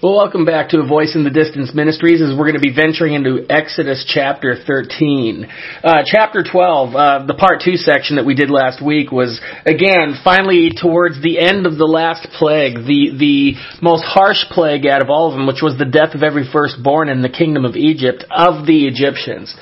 Well, 0.00 0.14
welcome 0.14 0.44
back 0.44 0.68
to 0.68 0.78
A 0.78 0.86
Voice 0.86 1.16
in 1.16 1.24
the 1.24 1.30
Distance 1.30 1.74
Ministries 1.74 2.22
as 2.22 2.30
we're 2.30 2.46
going 2.46 2.54
to 2.54 2.60
be 2.60 2.72
venturing 2.72 3.14
into 3.14 3.44
Exodus 3.50 4.06
chapter 4.06 4.54
13. 4.54 5.44
Uh, 5.82 6.02
chapter 6.06 6.44
12, 6.44 6.94
uh, 6.94 7.26
the 7.26 7.34
part 7.34 7.62
2 7.64 7.74
section 7.74 8.14
that 8.14 8.24
we 8.24 8.36
did 8.36 8.48
last 8.48 8.80
week 8.80 9.10
was, 9.10 9.40
again, 9.66 10.14
finally 10.22 10.70
towards 10.70 11.20
the 11.20 11.40
end 11.40 11.66
of 11.66 11.78
the 11.78 11.84
last 11.84 12.28
plague, 12.38 12.74
the, 12.86 13.10
the 13.18 13.54
most 13.82 14.04
harsh 14.04 14.44
plague 14.52 14.86
out 14.86 15.02
of 15.02 15.10
all 15.10 15.32
of 15.32 15.34
them, 15.36 15.48
which 15.48 15.62
was 15.62 15.76
the 15.78 15.84
death 15.84 16.14
of 16.14 16.22
every 16.22 16.46
firstborn 16.46 17.08
in 17.08 17.20
the 17.20 17.28
kingdom 17.28 17.64
of 17.64 17.74
Egypt 17.74 18.22
of 18.30 18.66
the 18.68 18.86
Egyptians. 18.86 19.52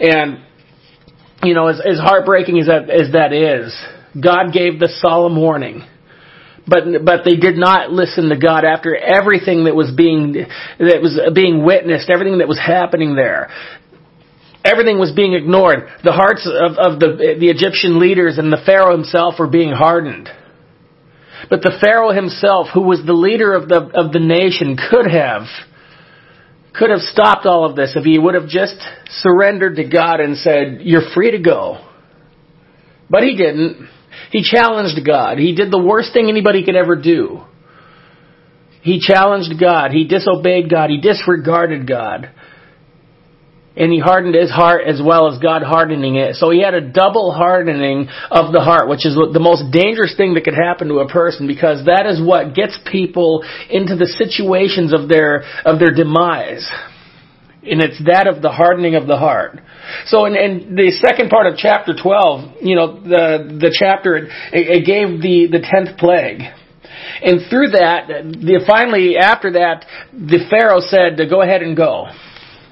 And, 0.00 0.42
you 1.44 1.54
know, 1.54 1.68
as, 1.68 1.78
as 1.78 2.00
heartbreaking 2.00 2.58
as 2.58 2.66
that, 2.66 2.90
as 2.90 3.12
that 3.12 3.32
is, 3.32 3.70
God 4.20 4.52
gave 4.52 4.80
the 4.80 4.90
solemn 5.00 5.36
warning 5.36 5.86
but 6.66 7.04
but 7.04 7.24
they 7.24 7.36
did 7.36 7.56
not 7.56 7.90
listen 7.90 8.28
to 8.30 8.38
God 8.38 8.64
after 8.64 8.96
everything 8.96 9.64
that 9.64 9.76
was 9.76 9.92
being 9.94 10.32
that 10.32 11.00
was 11.02 11.20
being 11.34 11.64
witnessed, 11.64 12.08
everything 12.08 12.38
that 12.38 12.48
was 12.48 12.58
happening 12.58 13.14
there. 13.14 13.50
Everything 14.64 14.98
was 14.98 15.12
being 15.12 15.34
ignored. 15.34 15.88
The 16.02 16.12
hearts 16.12 16.48
of, 16.48 16.78
of 16.78 17.00
the 17.00 17.36
the 17.38 17.48
Egyptian 17.48 17.98
leaders 17.98 18.38
and 18.38 18.50
the 18.50 18.62
Pharaoh 18.64 18.96
himself 18.96 19.34
were 19.38 19.48
being 19.48 19.72
hardened. 19.72 20.30
But 21.50 21.60
the 21.60 21.76
Pharaoh 21.82 22.12
himself, 22.12 22.68
who 22.72 22.82
was 22.82 23.02
the 23.04 23.12
leader 23.12 23.52
of 23.52 23.68
the 23.68 23.90
of 23.94 24.12
the 24.12 24.20
nation, 24.20 24.78
could 24.90 25.10
have 25.10 25.42
could 26.74 26.90
have 26.90 27.00
stopped 27.00 27.44
all 27.44 27.68
of 27.68 27.76
this 27.76 27.92
if 27.94 28.04
he 28.04 28.18
would 28.18 28.34
have 28.34 28.48
just 28.48 28.76
surrendered 29.08 29.76
to 29.76 29.84
God 29.84 30.20
and 30.20 30.36
said, 30.36 30.78
"You're 30.80 31.12
free 31.14 31.30
to 31.32 31.38
go." 31.38 31.84
But 33.10 33.22
he 33.22 33.36
didn't. 33.36 33.88
He 34.34 34.42
challenged 34.42 34.98
God. 35.06 35.38
He 35.38 35.54
did 35.54 35.70
the 35.70 35.78
worst 35.78 36.12
thing 36.12 36.28
anybody 36.28 36.64
could 36.64 36.74
ever 36.74 36.96
do. 36.96 37.42
He 38.82 38.98
challenged 38.98 39.60
God. 39.60 39.92
He 39.92 40.08
disobeyed 40.08 40.68
God. 40.68 40.90
He 40.90 40.98
disregarded 41.00 41.86
God. 41.86 42.32
And 43.76 43.92
he 43.92 44.00
hardened 44.00 44.34
his 44.34 44.50
heart 44.50 44.88
as 44.88 45.00
well 45.00 45.32
as 45.32 45.38
God 45.38 45.62
hardening 45.62 46.16
it. 46.16 46.34
So 46.34 46.50
he 46.50 46.60
had 46.60 46.74
a 46.74 46.80
double 46.80 47.30
hardening 47.30 48.08
of 48.28 48.52
the 48.52 48.60
heart, 48.60 48.88
which 48.88 49.06
is 49.06 49.14
the 49.14 49.38
most 49.38 49.70
dangerous 49.70 50.16
thing 50.16 50.34
that 50.34 50.42
could 50.42 50.54
happen 50.54 50.88
to 50.88 50.98
a 50.98 51.08
person 51.08 51.46
because 51.46 51.86
that 51.86 52.04
is 52.06 52.20
what 52.20 52.56
gets 52.56 52.76
people 52.90 53.44
into 53.70 53.94
the 53.94 54.06
situations 54.18 54.92
of 54.92 55.08
their, 55.08 55.44
of 55.64 55.78
their 55.78 55.94
demise 55.94 56.68
and 57.66 57.80
it's 57.80 58.02
that 58.06 58.26
of 58.26 58.42
the 58.42 58.50
hardening 58.50 58.94
of 58.94 59.06
the 59.06 59.16
heart. 59.16 59.60
So 60.06 60.26
in, 60.26 60.36
in 60.36 60.74
the 60.74 60.90
second 60.90 61.30
part 61.30 61.46
of 61.46 61.56
chapter 61.56 61.94
12, 61.94 62.62
you 62.62 62.76
know, 62.76 63.00
the, 63.00 63.58
the 63.60 63.74
chapter, 63.76 64.16
it, 64.16 64.30
it 64.52 64.86
gave 64.86 65.20
the, 65.20 65.48
the 65.50 65.60
tenth 65.60 65.98
plague. 65.98 66.42
And 67.22 67.40
through 67.48 67.70
that, 67.70 68.08
the, 68.08 68.64
finally, 68.66 69.16
after 69.16 69.52
that, 69.52 69.86
the 70.12 70.46
Pharaoh 70.50 70.80
said 70.80 71.16
to 71.18 71.28
go 71.28 71.42
ahead 71.42 71.62
and 71.62 71.76
go 71.76 72.06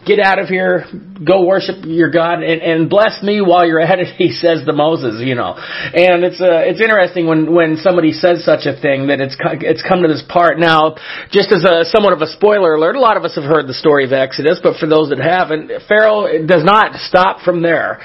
get 0.06 0.19
out 0.19 0.39
of 0.39 0.48
here, 0.48 0.84
go 1.25 1.47
worship 1.47 1.84
your 1.84 2.11
God, 2.11 2.42
and, 2.42 2.61
and 2.62 2.91
bless 2.91 3.22
me 3.22 3.41
while 3.41 3.67
you're 3.67 3.81
at 3.81 3.98
it. 3.98 4.17
He 4.17 4.31
says 4.33 4.64
to 4.67 4.72
Moses, 4.72 5.22
you 5.25 5.34
know, 5.34 5.55
and 5.56 6.25
it's 6.25 6.41
uh, 6.41 6.67
it's 6.67 6.81
interesting 6.81 7.27
when 7.27 7.55
when 7.55 7.77
somebody 7.77 8.12
says 8.12 8.44
such 8.44 8.67
a 8.67 8.78
thing 8.81 9.09
that 9.09 9.20
it's 9.20 9.36
it's 9.62 9.83
come 9.86 10.03
to 10.03 10.09
this 10.09 10.25
part 10.28 10.59
now. 10.59 10.97
Just 11.31 11.53
as 11.53 11.64
a 11.64 11.84
somewhat 11.84 12.12
of 12.12 12.22
a 12.22 12.27
spoiler 12.27 12.75
alert, 12.75 12.97
a 12.97 13.00
lot 13.00 13.17
of 13.17 13.25
us 13.25 13.34
have 13.36 13.44
heard 13.44 13.67
the 13.67 13.75
story 13.75 14.05
of 14.05 14.12
Exodus, 14.12 14.61
but 14.62 14.77
for 14.77 14.86
those 14.86 15.11
that 15.11 15.19
haven't, 15.19 15.70
Pharaoh 15.89 16.47
does 16.47 16.64
not 16.64 16.97
stop 16.97 17.42
from 17.42 17.62
there. 17.62 18.00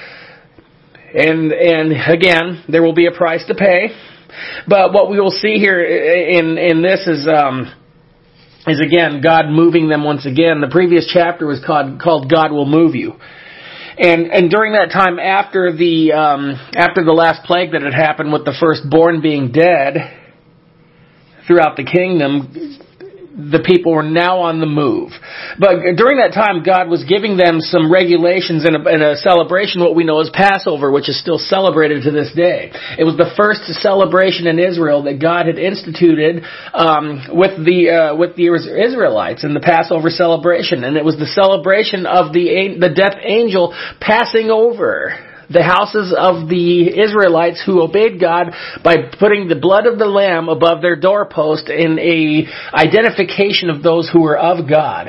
And 1.14 1.52
and 1.52 1.94
again, 1.94 2.64
there 2.70 2.84
will 2.84 2.96
be 2.96 3.08
a 3.08 3.12
price 3.12 3.46
to 3.48 3.56
pay. 3.56 3.90
But 4.68 4.94
what 4.94 5.10
we 5.10 5.20
will 5.20 5.32
see 5.32 5.58
here 5.58 5.84
in 5.84 6.58
in 6.58 6.82
this 6.82 7.08
is. 7.08 7.28
Um, 7.28 7.77
is 8.68 8.82
again 8.82 9.22
God 9.22 9.46
moving 9.50 9.90
them 9.90 10.04
once 10.04 10.26
again. 10.26 10.62
The 10.62 10.70
previous 10.70 11.10
chapter 11.12 11.48
was 11.48 11.64
called, 11.66 12.02
called 12.02 12.30
God 12.30 12.52
Will 12.52 12.66
Move 12.66 12.96
You. 12.96 13.14
And 14.00 14.32
and 14.32 14.52
during 14.52 14.74
that 14.74 14.92
time 14.92 15.18
after 15.18 15.76
the 15.76 16.14
um, 16.14 16.54
after 16.76 17.04
the 17.04 17.14
last 17.14 17.46
plague 17.48 17.72
that 17.72 17.82
had 17.82 17.96
happened 17.96 18.32
with 18.32 18.46
the 18.46 18.54
firstborn 18.60 19.22
being 19.22 19.52
dead 19.52 19.96
throughout 21.48 21.78
the 21.78 21.84
kingdom, 21.84 22.78
the 23.38 23.62
people 23.62 23.94
were 23.94 24.02
now 24.02 24.42
on 24.42 24.60
the 24.60 24.66
move. 24.66 25.14
But 25.62 25.94
during 25.94 26.18
that 26.18 26.34
time, 26.34 26.66
God 26.66 26.90
was 26.90 27.06
giving 27.06 27.38
them 27.38 27.62
some 27.62 27.94
regulations 27.94 28.66
and 28.66 28.76
a, 28.76 28.82
and 28.90 29.04
a, 29.04 29.16
celebration, 29.18 29.82
what 29.82 29.94
we 29.94 30.04
know 30.04 30.20
as 30.20 30.30
Passover, 30.34 30.92
which 30.92 31.08
is 31.08 31.22
still 31.22 31.38
celebrated 31.38 32.02
to 32.04 32.12
this 32.12 32.34
day. 32.34 32.74
It 32.98 33.06
was 33.06 33.16
the 33.16 33.30
first 33.38 33.62
celebration 33.78 34.48
in 34.48 34.58
Israel 34.58 35.04
that 35.04 35.22
God 35.22 35.46
had 35.46 35.60
instituted 35.62 36.42
um, 36.74 37.30
with 37.30 37.62
the 37.62 37.90
uh, 37.94 38.16
with 38.18 38.36
the 38.36 38.50
Israelites 38.50 39.44
in 39.44 39.54
the 39.54 39.62
Passover 39.62 40.10
celebration, 40.10 40.84
and 40.84 40.98
it 40.98 41.06
was 41.06 41.18
the 41.18 41.30
celebration 41.30 42.06
of 42.06 42.34
the 42.34 42.78
the 42.80 42.90
death 42.90 43.22
angel 43.22 43.78
passing 44.02 44.50
over 44.50 45.14
the 45.50 45.64
houses 45.64 46.14
of 46.18 46.50
the 46.50 46.88
Israelites 46.88 47.62
who 47.66 47.82
obeyed 47.82 48.20
God 48.20 48.48
by 48.84 48.96
putting 49.20 49.48
the 49.48 49.56
blood 49.56 49.86
of 49.86 49.98
the 49.98 50.06
lamb 50.06 50.50
above 50.50 50.82
their 50.82 50.96
doorpost 50.96 51.70
in 51.70 52.00
a 52.00 52.48
identification 52.74 53.70
of 53.70 53.84
those 53.84 54.10
who 54.12 54.22
were 54.22 54.38
of 54.38 54.70
God. 54.70 55.08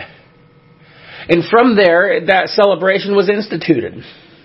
And 1.28 1.44
from 1.44 1.76
there, 1.76 2.26
that 2.26 2.48
celebration 2.48 3.14
was 3.14 3.28
instituted. 3.28 4.02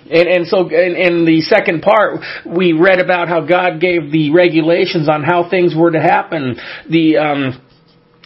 And, 0.09 0.27
and 0.27 0.47
so 0.47 0.67
in, 0.67 0.95
in, 0.95 1.25
the 1.25 1.41
second 1.41 1.81
part, 1.81 2.19
we 2.45 2.73
read 2.73 2.99
about 2.99 3.29
how 3.29 3.45
God 3.45 3.79
gave 3.79 4.11
the 4.11 4.31
regulations 4.33 5.07
on 5.07 5.23
how 5.23 5.49
things 5.49 5.73
were 5.75 5.91
to 5.91 6.01
happen. 6.01 6.57
The, 6.89 7.17
um, 7.17 7.61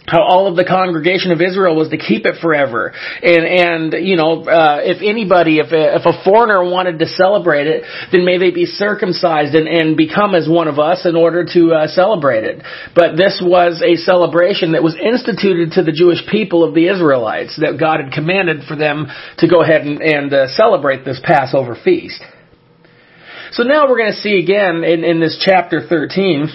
how 0.08 0.22
all 0.22 0.48
of 0.48 0.56
the 0.56 0.64
congregation 0.64 1.30
of 1.30 1.40
Israel 1.40 1.76
was 1.76 1.90
to 1.90 1.98
keep 1.98 2.24
it 2.24 2.40
forever. 2.40 2.92
And, 3.22 3.44
and 3.44 4.06
you 4.06 4.16
know, 4.16 4.42
uh, 4.48 4.80
if 4.82 5.04
anybody, 5.04 5.58
if 5.58 5.70
a, 5.70 5.96
if 6.00 6.06
a 6.06 6.24
foreigner 6.24 6.64
wanted 6.64 6.98
to 7.00 7.06
celebrate 7.06 7.66
it, 7.66 7.84
then 8.10 8.24
may 8.24 8.38
they 8.38 8.50
be 8.50 8.64
circumcised 8.64 9.54
and, 9.54 9.68
and 9.68 9.96
become 9.96 10.34
as 10.34 10.48
one 10.48 10.68
of 10.68 10.78
us 10.78 11.04
in 11.04 11.14
order 11.14 11.44
to 11.44 11.72
uh, 11.72 11.86
celebrate 11.88 12.44
it. 12.44 12.62
But 12.94 13.16
this 13.16 13.42
was 13.44 13.84
a 13.84 13.96
celebration 13.96 14.72
that 14.72 14.82
was 14.82 14.96
instituted 14.96 15.72
to 15.72 15.82
the 15.82 15.92
Jewish 15.92 16.24
people 16.30 16.64
of 16.64 16.74
the 16.74 16.88
Israelites 16.88 17.58
that 17.60 17.78
God 17.78 18.00
had 18.00 18.12
commanded 18.12 18.64
for 18.66 18.76
them 18.76 19.06
to 19.38 19.48
go 19.48 19.62
ahead 19.62 19.82
and, 19.82 20.00
and 20.00 20.32
uh, 20.32 20.48
celebrate 20.48 21.04
this 21.04 21.20
Passover 21.22 21.76
feast. 21.76 22.22
So 23.52 23.62
now 23.62 23.88
we're 23.88 23.98
going 23.98 24.12
to 24.12 24.20
see 24.20 24.38
again 24.38 24.84
in, 24.84 25.04
in 25.04 25.20
this 25.20 25.42
chapter 25.44 25.80
13 25.86 26.48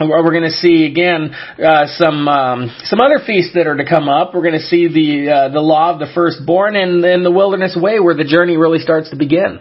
we're 0.00 0.32
going 0.32 0.44
to 0.44 0.50
see 0.50 0.84
again 0.84 1.32
uh, 1.32 1.86
some 1.96 2.28
um, 2.28 2.70
some 2.84 3.00
other 3.00 3.24
feasts 3.24 3.54
that 3.54 3.66
are 3.66 3.76
to 3.76 3.88
come 3.88 4.08
up. 4.08 4.34
We're 4.34 4.42
going 4.42 4.58
to 4.60 4.66
see 4.66 4.88
the 4.88 5.32
uh, 5.32 5.48
the 5.48 5.60
law 5.60 5.92
of 5.92 5.98
the 5.98 6.08
firstborn 6.14 6.76
and 6.76 7.02
then 7.02 7.22
the 7.22 7.30
wilderness 7.30 7.76
way, 7.80 7.98
where 8.00 8.14
the 8.14 8.24
journey 8.24 8.56
really 8.56 8.78
starts 8.78 9.10
to 9.10 9.16
begin. 9.16 9.58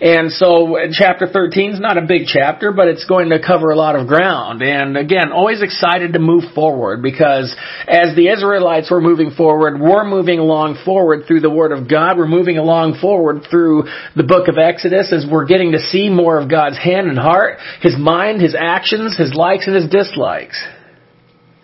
And 0.00 0.30
so, 0.30 0.76
chapter 0.92 1.26
13 1.26 1.72
is 1.72 1.80
not 1.80 1.96
a 1.96 2.02
big 2.02 2.26
chapter, 2.26 2.72
but 2.72 2.88
it's 2.88 3.04
going 3.06 3.30
to 3.30 3.40
cover 3.40 3.70
a 3.70 3.76
lot 3.76 3.96
of 3.96 4.06
ground. 4.06 4.62
And 4.62 4.96
again, 4.96 5.32
always 5.32 5.62
excited 5.62 6.12
to 6.12 6.18
move 6.18 6.44
forward 6.54 7.02
because 7.02 7.54
as 7.86 8.14
the 8.14 8.28
Israelites 8.28 8.90
were 8.90 9.00
moving 9.00 9.30
forward, 9.30 9.80
we're 9.80 10.04
moving 10.04 10.38
along 10.38 10.82
forward 10.84 11.24
through 11.26 11.40
the 11.40 11.50
Word 11.50 11.72
of 11.72 11.88
God. 11.88 12.18
We're 12.18 12.28
moving 12.28 12.58
along 12.58 12.98
forward 13.00 13.46
through 13.50 13.84
the 14.14 14.24
book 14.24 14.48
of 14.48 14.58
Exodus 14.58 15.12
as 15.12 15.26
we're 15.30 15.46
getting 15.46 15.72
to 15.72 15.78
see 15.78 16.10
more 16.10 16.38
of 16.38 16.50
God's 16.50 16.78
hand 16.78 17.08
and 17.08 17.18
heart, 17.18 17.58
His 17.80 17.96
mind, 17.98 18.42
His 18.42 18.54
actions, 18.58 19.16
His 19.16 19.32
likes 19.34 19.66
and 19.66 19.77
his 19.80 19.90
dislikes. 19.90 20.62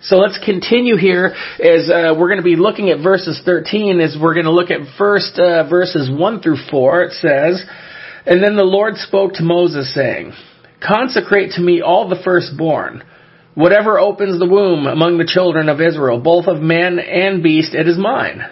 So 0.02 0.16
let's 0.16 0.38
continue 0.44 0.96
here 0.96 1.34
as 1.58 1.88
uh, 1.88 2.14
we're 2.18 2.28
going 2.28 2.36
to 2.38 2.42
be 2.42 2.56
looking 2.56 2.90
at 2.90 3.02
verses 3.02 3.40
13 3.44 4.00
as 4.00 4.16
we're 4.20 4.34
going 4.34 4.44
to 4.44 4.52
look 4.52 4.70
at 4.70 4.80
first 4.98 5.38
uh, 5.38 5.66
verses 5.68 6.10
1 6.10 6.42
through 6.42 6.58
4. 6.70 7.02
It 7.04 7.12
says, 7.12 7.64
And 8.26 8.42
then 8.42 8.54
the 8.56 8.64
Lord 8.64 8.96
spoke 8.96 9.32
to 9.34 9.42
Moses 9.42 9.94
saying, 9.94 10.32
Consecrate 10.86 11.52
to 11.52 11.62
me 11.62 11.80
all 11.80 12.10
the 12.10 12.20
firstborn, 12.22 13.02
whatever 13.54 13.98
opens 13.98 14.38
the 14.38 14.48
womb 14.48 14.86
among 14.86 15.16
the 15.16 15.26
children 15.26 15.70
of 15.70 15.80
Israel, 15.80 16.20
both 16.20 16.48
of 16.48 16.60
man 16.60 16.98
and 16.98 17.42
beast, 17.42 17.74
it 17.74 17.88
is 17.88 17.96
mine. 17.96 18.42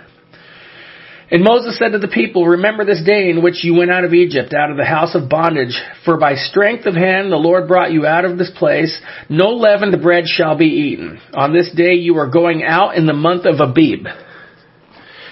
And 1.32 1.42
Moses 1.42 1.78
said 1.78 1.92
to 1.92 1.98
the 1.98 2.08
people, 2.12 2.46
Remember 2.46 2.84
this 2.84 3.02
day 3.02 3.30
in 3.30 3.42
which 3.42 3.64
you 3.64 3.74
went 3.74 3.90
out 3.90 4.04
of 4.04 4.12
Egypt, 4.12 4.52
out 4.52 4.70
of 4.70 4.76
the 4.76 4.84
house 4.84 5.14
of 5.14 5.30
bondage. 5.30 5.74
For 6.04 6.18
by 6.18 6.34
strength 6.34 6.84
of 6.84 6.94
hand 6.94 7.32
the 7.32 7.36
Lord 7.36 7.66
brought 7.66 7.90
you 7.90 8.04
out 8.04 8.26
of 8.26 8.36
this 8.36 8.50
place. 8.54 9.00
No 9.30 9.48
leavened 9.48 10.00
bread 10.02 10.24
shall 10.26 10.58
be 10.58 10.66
eaten. 10.66 11.18
On 11.32 11.54
this 11.54 11.72
day 11.74 11.94
you 11.94 12.18
are 12.18 12.28
going 12.28 12.62
out 12.62 12.96
in 12.96 13.06
the 13.06 13.14
month 13.14 13.46
of 13.46 13.60
Abib. 13.60 14.06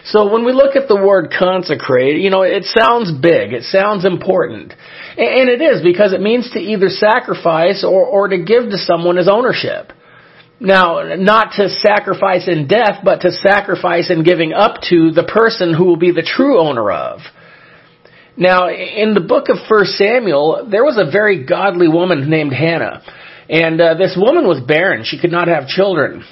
So 0.05 0.32
when 0.32 0.47
we 0.47 0.52
look 0.52 0.75
at 0.75 0.88
the 0.88 0.97
word 0.97 1.35
consecrate, 1.38 2.19
you 2.19 2.31
know, 2.31 2.43
it 2.43 2.64
sounds 2.64 3.12
big. 3.12 3.53
It 3.53 3.64
sounds 3.64 4.06
important. 4.06 4.73
And 5.19 5.50
it 5.50 5.61
is 5.61 5.82
because 5.82 6.14
it 6.14 6.23
means 6.23 6.50
to 6.53 6.58
either 6.58 6.88
sacrifice 6.88 7.85
or, 7.85 8.06
or 8.06 8.29
to 8.29 8.38
give 8.38 8.70
to 8.70 8.79
someone 8.79 9.19
as 9.19 9.29
ownership. 9.29 9.93
Now, 10.61 11.15
not 11.17 11.53
to 11.57 11.71
sacrifice 11.71 12.47
in 12.47 12.69
death, 12.69 13.01
but 13.03 13.23
to 13.23 13.33
sacrifice 13.33 14.11
in 14.11 14.23
giving 14.25 14.53
up 14.53 14.83
to 14.91 15.11
the 15.11 15.25
person 15.25 15.73
who 15.75 15.87
will 15.87 15.97
be 15.97 16.12
the 16.12 16.23
true 16.23 16.61
owner 16.61 16.93
of. 16.93 17.21
Now, 18.37 18.69
in 18.69 19.15
the 19.15 19.21
book 19.21 19.49
of 19.49 19.57
1 19.69 19.85
Samuel, 19.87 20.69
there 20.71 20.85
was 20.85 20.99
a 20.99 21.11
very 21.11 21.47
godly 21.47 21.89
woman 21.89 22.29
named 22.29 22.53
Hannah. 22.53 23.03
And 23.49 23.81
uh, 23.81 23.95
this 23.95 24.17
woman 24.21 24.47
was 24.47 24.61
barren. 24.61 25.05
She 25.05 25.19
could 25.19 25.33
not 25.33 25.49
have 25.49 25.67
children. 25.67 26.25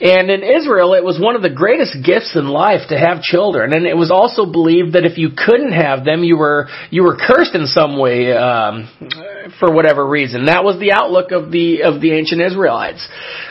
And 0.00 0.30
in 0.30 0.42
Israel, 0.42 0.94
it 0.94 1.04
was 1.04 1.20
one 1.20 1.36
of 1.36 1.42
the 1.42 1.50
greatest 1.50 1.98
gifts 2.02 2.32
in 2.34 2.48
life 2.48 2.88
to 2.88 2.98
have 2.98 3.20
children, 3.20 3.74
and 3.74 3.86
it 3.86 3.96
was 3.96 4.10
also 4.10 4.50
believed 4.50 4.94
that 4.94 5.04
if 5.04 5.18
you 5.18 5.28
couldn't 5.36 5.72
have 5.72 6.06
them, 6.06 6.24
you 6.24 6.38
were 6.38 6.68
you 6.88 7.02
were 7.02 7.18
cursed 7.20 7.54
in 7.54 7.66
some 7.66 7.98
way 7.98 8.32
um, 8.32 8.88
for 9.58 9.72
whatever 9.72 10.06
reason. 10.06 10.46
That 10.46 10.64
was 10.64 10.78
the 10.78 10.92
outlook 10.92 11.32
of 11.32 11.50
the 11.50 11.82
of 11.82 12.00
the 12.00 12.12
ancient 12.12 12.40
Israelites. 12.40 13.06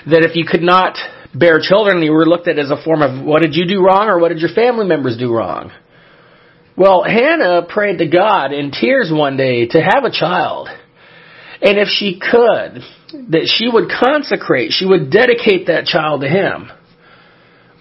That 0.07 0.23
if 0.23 0.35
you 0.35 0.45
could 0.45 0.61
not 0.61 0.97
bear 1.33 1.59
children, 1.61 2.01
you 2.01 2.11
were 2.11 2.25
looked 2.25 2.47
at 2.47 2.59
as 2.59 2.71
a 2.71 2.81
form 2.83 3.01
of 3.01 3.25
what 3.25 3.41
did 3.41 3.55
you 3.55 3.67
do 3.67 3.83
wrong 3.83 4.07
or 4.07 4.19
what 4.19 4.29
did 4.29 4.39
your 4.39 4.53
family 4.53 4.85
members 4.85 5.17
do 5.17 5.33
wrong. 5.33 5.71
Well, 6.75 7.03
Hannah 7.03 7.67
prayed 7.67 7.97
to 7.97 8.07
God 8.07 8.53
in 8.53 8.71
tears 8.71 9.11
one 9.13 9.35
day 9.35 9.67
to 9.67 9.81
have 9.81 10.05
a 10.05 10.11
child. 10.11 10.69
And 11.61 11.77
if 11.77 11.89
she 11.89 12.19
could, 12.19 12.81
that 13.31 13.51
she 13.53 13.67
would 13.67 13.89
consecrate, 13.89 14.71
she 14.71 14.85
would 14.85 15.11
dedicate 15.11 15.67
that 15.67 15.85
child 15.85 16.21
to 16.21 16.29
Him. 16.29 16.71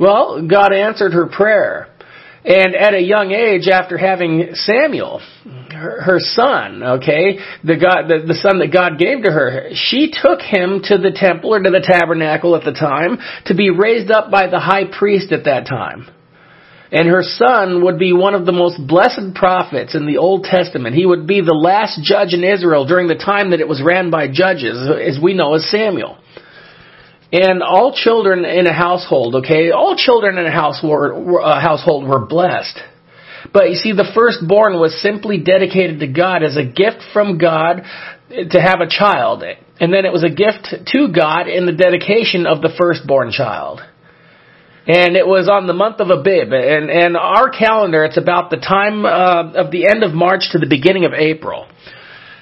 Well, 0.01 0.47
God 0.49 0.73
answered 0.73 1.13
her 1.13 1.27
prayer. 1.27 1.89
And 2.45 2.75
at 2.75 2.95
a 2.95 3.01
young 3.01 3.31
age, 3.31 3.69
after 3.69 3.99
having 3.99 4.51
Samuel, 4.55 5.21
her, 5.79 6.01
her 6.03 6.19
son, 6.19 6.83
okay, 6.83 7.39
the 7.65 7.77
God, 7.77 8.09
the, 8.09 8.27
the 8.27 8.35
son 8.35 8.59
that 8.59 8.73
God 8.73 8.99
gave 8.99 9.23
to 9.23 9.31
her, 9.31 9.71
she 9.73 10.13
took 10.13 10.41
him 10.41 10.83
to 10.85 10.99
the 10.99 11.13
temple 11.15 11.55
or 11.55 11.63
to 11.63 11.71
the 11.71 11.85
tabernacle 11.85 12.57
at 12.57 12.65
the 12.65 12.73
time 12.73 13.19
to 13.47 13.55
be 13.55 13.71
raised 13.71 14.11
up 14.11 14.31
by 14.31 14.49
the 14.49 14.61
high 14.61 14.85
priest 14.87 15.33
at 15.33 15.45
that 15.45 15.67
time. 15.67 16.09
And 16.91 17.07
her 17.09 17.23
son 17.23 17.85
would 17.85 17.99
be 17.99 18.13
one 18.13 18.35
of 18.35 18.47
the 18.47 18.53
most 18.53 18.81
blessed 18.87 19.35
prophets 19.35 19.95
in 19.95 20.07
the 20.07 20.17
Old 20.17 20.45
Testament. 20.45 20.97
He 20.97 21.05
would 21.05 21.27
be 21.27 21.43
the 21.43 21.55
last 21.55 22.01
judge 22.03 22.33
in 22.33 22.43
Israel 22.43 22.87
during 22.87 23.09
the 23.09 23.15
time 23.15 23.51
that 23.51 23.61
it 23.61 23.69
was 23.69 23.83
ran 23.85 24.11
by 24.11 24.29
judges, 24.29 24.89
as 24.89 25.19
we 25.23 25.35
know 25.35 25.55
as 25.55 25.71
Samuel. 25.71 26.17
And 27.31 27.63
all 27.63 27.93
children 27.95 28.47
in 28.47 28.67
a 28.67 28.73
household, 28.73 29.35
okay, 29.37 29.71
all 29.71 29.97
children 29.97 30.39
in 30.39 30.47
a 30.47 30.51
house 30.51 30.81
were, 30.83 31.43
uh, 31.43 31.61
household 31.61 32.09
were 32.09 32.25
blessed. 32.25 32.81
But 33.53 33.71
you 33.71 33.77
see, 33.77 33.93
the 33.93 34.11
firstborn 34.15 34.75
was 34.75 35.01
simply 35.01 35.39
dedicated 35.39 36.01
to 36.01 36.07
God 36.07 36.43
as 36.43 36.57
a 36.57 36.65
gift 36.65 37.03
from 37.13 37.39
God 37.39 37.83
to 38.31 38.61
have 38.61 38.81
a 38.81 38.89
child. 38.89 39.43
And 39.81 39.93
then 39.93 40.05
it 40.05 40.13
was 40.13 40.25
a 40.25 40.31
gift 40.31 40.69
to 40.93 41.09
God 41.09 41.49
in 41.49 41.67
the 41.67 41.73
dedication 41.73 42.47
of 42.47 42.63
the 42.63 42.75
firstborn 42.79 43.31
child 43.31 43.81
and 44.89 45.17
it 45.17 45.27
was 45.27 45.51
on 45.53 45.67
the 45.67 45.75
month 45.75 46.01
of 46.01 46.09
Abib. 46.09 46.51
And, 46.51 46.89
and 46.89 47.15
our 47.15 47.51
calendar, 47.51 48.05
it's 48.05 48.17
about 48.17 48.49
the 48.49 48.57
time 48.57 49.05
uh, 49.05 49.53
of 49.61 49.71
the 49.71 49.87
end 49.87 50.03
of 50.03 50.15
March 50.15 50.49
to 50.53 50.59
the 50.59 50.67
beginning 50.67 51.05
of 51.05 51.13
April. 51.13 51.69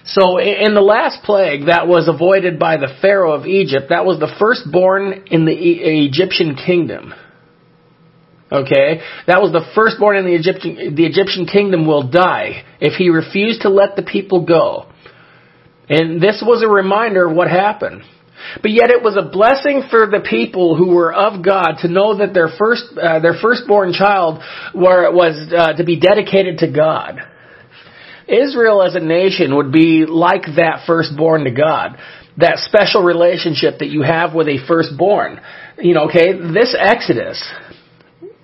So 0.05 0.39
in 0.39 0.73
the 0.75 0.81
last 0.81 1.25
plague 1.25 1.67
that 1.67 1.89
was 1.89 2.07
avoided 2.07 2.61
by 2.61 2.77
the 2.77 2.87
Pharaoh 3.03 3.33
of 3.33 3.47
Egypt, 3.47 3.87
that 3.89 4.07
was 4.07 4.21
the 4.21 4.33
firstborn 4.39 5.25
in 5.27 5.45
the 5.45 5.53
Egyptian 5.53 6.55
kingdom. 6.55 7.13
Okay? 8.51 9.01
That 9.27 9.43
was 9.43 9.53
the 9.53 9.67
firstborn 9.75 10.17
in 10.17 10.25
the 10.25 10.35
Egyptian, 10.35 10.95
the 10.95 11.05
Egyptian 11.07 11.47
kingdom 11.47 11.87
will 11.87 12.09
die 12.09 12.65
if 12.81 12.95
he 12.95 13.09
refused 13.11 13.63
to 13.63 13.69
let 13.69 13.97
the 13.97 14.03
people 14.03 14.45
go. 14.45 14.87
And 15.89 16.21
this 16.21 16.43
was 16.45 16.63
a 16.63 16.69
reminder 16.69 17.29
of 17.29 17.37
what 17.37 17.49
happened. 17.49 18.03
But 18.63 18.71
yet 18.71 18.91
it 18.91 19.03
was 19.03 19.17
a 19.17 19.29
blessing 19.29 19.83
for 19.91 20.07
the 20.07 20.25
people 20.29 20.77
who 20.77 20.95
were 20.95 21.13
of 21.13 21.45
God 21.45 21.77
to 21.81 21.89
know 21.89 22.19
that 22.19 22.35
their 22.35 22.49
first, 22.59 22.85
uh, 23.01 23.21
their 23.21 23.35
firstborn 23.41 23.93
child 23.93 24.43
were, 24.75 25.11
was 25.13 25.53
uh, 25.53 25.73
to 25.75 25.85
be 25.85 25.99
dedicated 25.99 26.59
to 26.59 26.71
God. 26.71 27.21
Israel 28.29 28.83
as 28.83 28.95
a 28.95 29.01
nation 29.01 29.57
would 29.57 29.73
be 29.73 30.05
like 30.07 30.43
that 30.57 30.85
firstborn 30.87 31.45
to 31.45 31.51
God. 31.51 31.97
That 32.39 32.59
special 32.59 33.03
relationship 33.03 33.79
that 33.79 33.89
you 33.89 34.03
have 34.03 34.35
with 34.35 34.49
a 34.49 34.59
firstborn. 34.69 35.41
You 35.79 35.95
know, 35.95 36.09
okay, 36.09 36.33
this 36.33 36.77
Exodus, 36.79 37.43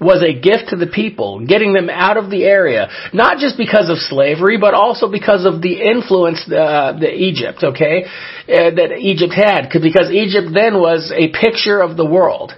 was 0.03 0.23
a 0.23 0.35
gift 0.35 0.71
to 0.71 0.77
the 0.77 0.87
people, 0.87 1.47
getting 1.47 1.73
them 1.73 1.89
out 1.89 2.17
of 2.17 2.31
the 2.31 2.45
area, 2.45 2.89
not 3.13 3.39
just 3.39 3.57
because 3.57 3.89
of 3.89 3.99
slavery, 3.99 4.59
but 4.59 4.75
also 4.75 5.11
because 5.11 5.47
of 5.47 5.63
the 5.63 5.81
influence 5.81 6.43
uh, 6.49 6.99
that 6.99 7.15
Egypt, 7.15 7.63
okay, 7.63 8.05
uh, 8.05 8.75
that 8.75 8.99
Egypt 8.99 9.33
had, 9.33 9.71
because 9.81 10.11
Egypt 10.11 10.49
then 10.53 10.75
was 10.75 11.13
a 11.15 11.31
picture 11.33 11.81
of 11.81 11.97
the 11.97 12.05
world. 12.05 12.53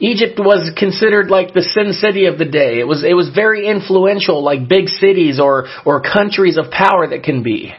Egypt 0.00 0.38
was 0.38 0.70
considered 0.78 1.28
like 1.28 1.54
the 1.54 1.62
sin 1.62 1.92
city 1.92 2.26
of 2.26 2.38
the 2.38 2.44
day. 2.44 2.78
It 2.78 2.86
was 2.86 3.02
it 3.04 3.14
was 3.14 3.30
very 3.34 3.66
influential, 3.66 4.44
like 4.44 4.68
big 4.68 4.88
cities 4.88 5.40
or 5.40 5.66
or 5.84 6.00
countries 6.00 6.56
of 6.56 6.70
power 6.70 7.08
that 7.08 7.24
can 7.24 7.42
be. 7.42 7.74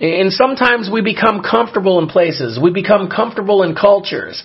And 0.00 0.32
sometimes 0.32 0.90
we 0.92 1.00
become 1.00 1.42
comfortable 1.42 1.98
in 2.00 2.08
places. 2.08 2.58
We 2.60 2.70
become 2.70 3.08
comfortable 3.08 3.62
in 3.62 3.74
cultures. 3.74 4.42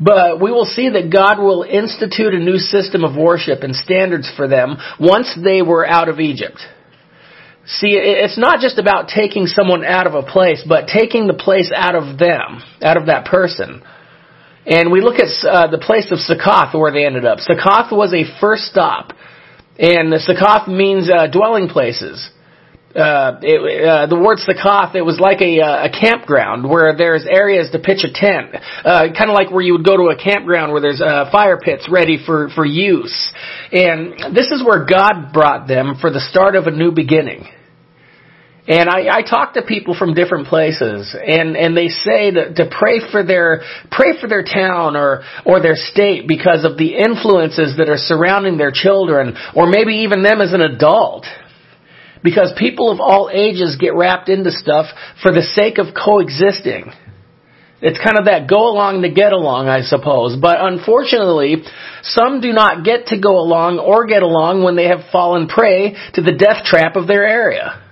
But 0.00 0.40
we 0.40 0.50
will 0.50 0.64
see 0.64 0.90
that 0.90 1.12
God 1.12 1.38
will 1.38 1.62
institute 1.62 2.34
a 2.34 2.38
new 2.38 2.58
system 2.58 3.04
of 3.04 3.16
worship 3.16 3.62
and 3.62 3.74
standards 3.74 4.30
for 4.36 4.48
them 4.48 4.76
once 4.98 5.36
they 5.42 5.62
were 5.62 5.86
out 5.86 6.08
of 6.08 6.18
Egypt. 6.18 6.58
See, 7.66 7.92
it's 7.96 8.36
not 8.36 8.60
just 8.60 8.78
about 8.78 9.08
taking 9.08 9.46
someone 9.46 9.84
out 9.84 10.06
of 10.06 10.14
a 10.14 10.22
place, 10.22 10.62
but 10.68 10.86
taking 10.86 11.26
the 11.26 11.34
place 11.34 11.72
out 11.74 11.94
of 11.94 12.18
them, 12.18 12.60
out 12.82 12.98
of 12.98 13.06
that 13.06 13.24
person. 13.24 13.82
And 14.66 14.92
we 14.92 15.00
look 15.00 15.16
at 15.16 15.30
uh, 15.46 15.70
the 15.70 15.78
place 15.78 16.10
of 16.10 16.18
Succoth 16.18 16.74
where 16.74 16.92
they 16.92 17.06
ended 17.06 17.24
up. 17.24 17.38
Succoth 17.38 17.92
was 17.92 18.12
a 18.12 18.24
first 18.40 18.64
stop. 18.64 19.12
And 19.78 20.12
Succoth 20.20 20.68
means 20.68 21.10
uh, 21.10 21.26
dwelling 21.26 21.68
places 21.68 22.30
uh, 22.94 23.38
it, 23.42 23.58
uh, 23.58 24.06
the 24.06 24.14
Succoth, 24.38 24.94
it 24.94 25.02
was 25.02 25.18
like 25.18 25.40
a, 25.40 25.60
uh, 25.60 25.86
a 25.86 25.90
campground 25.90 26.68
where 26.68 26.96
there's 26.96 27.26
areas 27.26 27.70
to 27.72 27.78
pitch 27.78 28.04
a 28.04 28.12
tent, 28.12 28.54
uh, 28.84 29.10
kind 29.18 29.30
of 29.30 29.34
like 29.34 29.50
where 29.50 29.62
you 29.62 29.72
would 29.72 29.84
go 29.84 29.96
to 29.96 30.14
a 30.14 30.16
campground 30.16 30.70
where 30.70 30.80
there's 30.80 31.00
uh, 31.00 31.28
fire 31.32 31.58
pits 31.58 31.88
ready 31.90 32.18
for, 32.24 32.50
for 32.54 32.64
use. 32.64 33.14
And 33.72 34.34
this 34.34 34.46
is 34.52 34.62
where 34.64 34.86
God 34.86 35.32
brought 35.32 35.66
them 35.66 35.96
for 36.00 36.10
the 36.10 36.20
start 36.20 36.54
of 36.54 36.66
a 36.66 36.70
new 36.70 36.92
beginning. 36.92 37.46
And 38.66 38.88
I, 38.88 39.18
I 39.18 39.22
talk 39.22 39.54
to 39.54 39.62
people 39.62 39.94
from 39.98 40.14
different 40.14 40.46
places, 40.46 41.14
and, 41.14 41.54
and 41.54 41.76
they 41.76 41.88
say 41.88 42.30
that 42.30 42.56
to 42.56 42.70
pray 42.70 43.00
for 43.10 43.22
their 43.22 43.60
pray 43.90 44.18
for 44.18 44.26
their 44.26 44.42
town 44.42 44.96
or 44.96 45.20
or 45.44 45.60
their 45.60 45.76
state 45.76 46.26
because 46.26 46.64
of 46.64 46.78
the 46.78 46.96
influences 46.96 47.76
that 47.76 47.90
are 47.90 47.98
surrounding 47.98 48.56
their 48.56 48.72
children, 48.72 49.36
or 49.54 49.66
maybe 49.66 50.08
even 50.08 50.22
them 50.22 50.40
as 50.40 50.54
an 50.54 50.62
adult 50.62 51.26
because 52.24 52.54
people 52.58 52.90
of 52.90 53.00
all 53.00 53.30
ages 53.32 53.76
get 53.78 53.94
wrapped 53.94 54.30
into 54.30 54.50
stuff 54.50 54.86
for 55.22 55.30
the 55.30 55.42
sake 55.42 55.76
of 55.76 55.94
coexisting. 55.94 56.90
It's 57.82 57.98
kind 57.98 58.16
of 58.16 58.24
that 58.24 58.48
go 58.48 58.72
along 58.72 59.02
to 59.02 59.10
get 59.10 59.34
along, 59.34 59.68
I 59.68 59.82
suppose. 59.82 60.40
But 60.40 60.56
unfortunately, 60.58 61.56
some 62.00 62.40
do 62.40 62.54
not 62.54 62.82
get 62.82 63.08
to 63.08 63.20
go 63.20 63.36
along 63.36 63.78
or 63.78 64.06
get 64.06 64.22
along 64.22 64.64
when 64.64 64.74
they 64.74 64.88
have 64.88 65.10
fallen 65.12 65.48
prey 65.48 65.94
to 66.14 66.22
the 66.22 66.32
death 66.32 66.64
trap 66.64 66.96
of 66.96 67.06
their 67.06 67.26
area. 67.26 67.82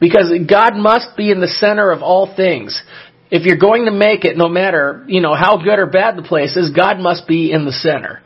Because 0.00 0.32
God 0.48 0.76
must 0.76 1.14
be 1.14 1.30
in 1.30 1.40
the 1.40 1.48
center 1.60 1.92
of 1.92 2.02
all 2.02 2.34
things. 2.34 2.82
If 3.30 3.44
you're 3.44 3.58
going 3.58 3.84
to 3.84 3.92
make 3.92 4.24
it, 4.24 4.38
no 4.38 4.48
matter, 4.48 5.04
you 5.08 5.20
know, 5.20 5.34
how 5.34 5.58
good 5.58 5.78
or 5.78 5.86
bad 5.86 6.16
the 6.16 6.22
place 6.22 6.56
is, 6.56 6.70
God 6.70 6.98
must 6.98 7.28
be 7.28 7.52
in 7.52 7.66
the 7.66 7.72
center. 7.72 8.22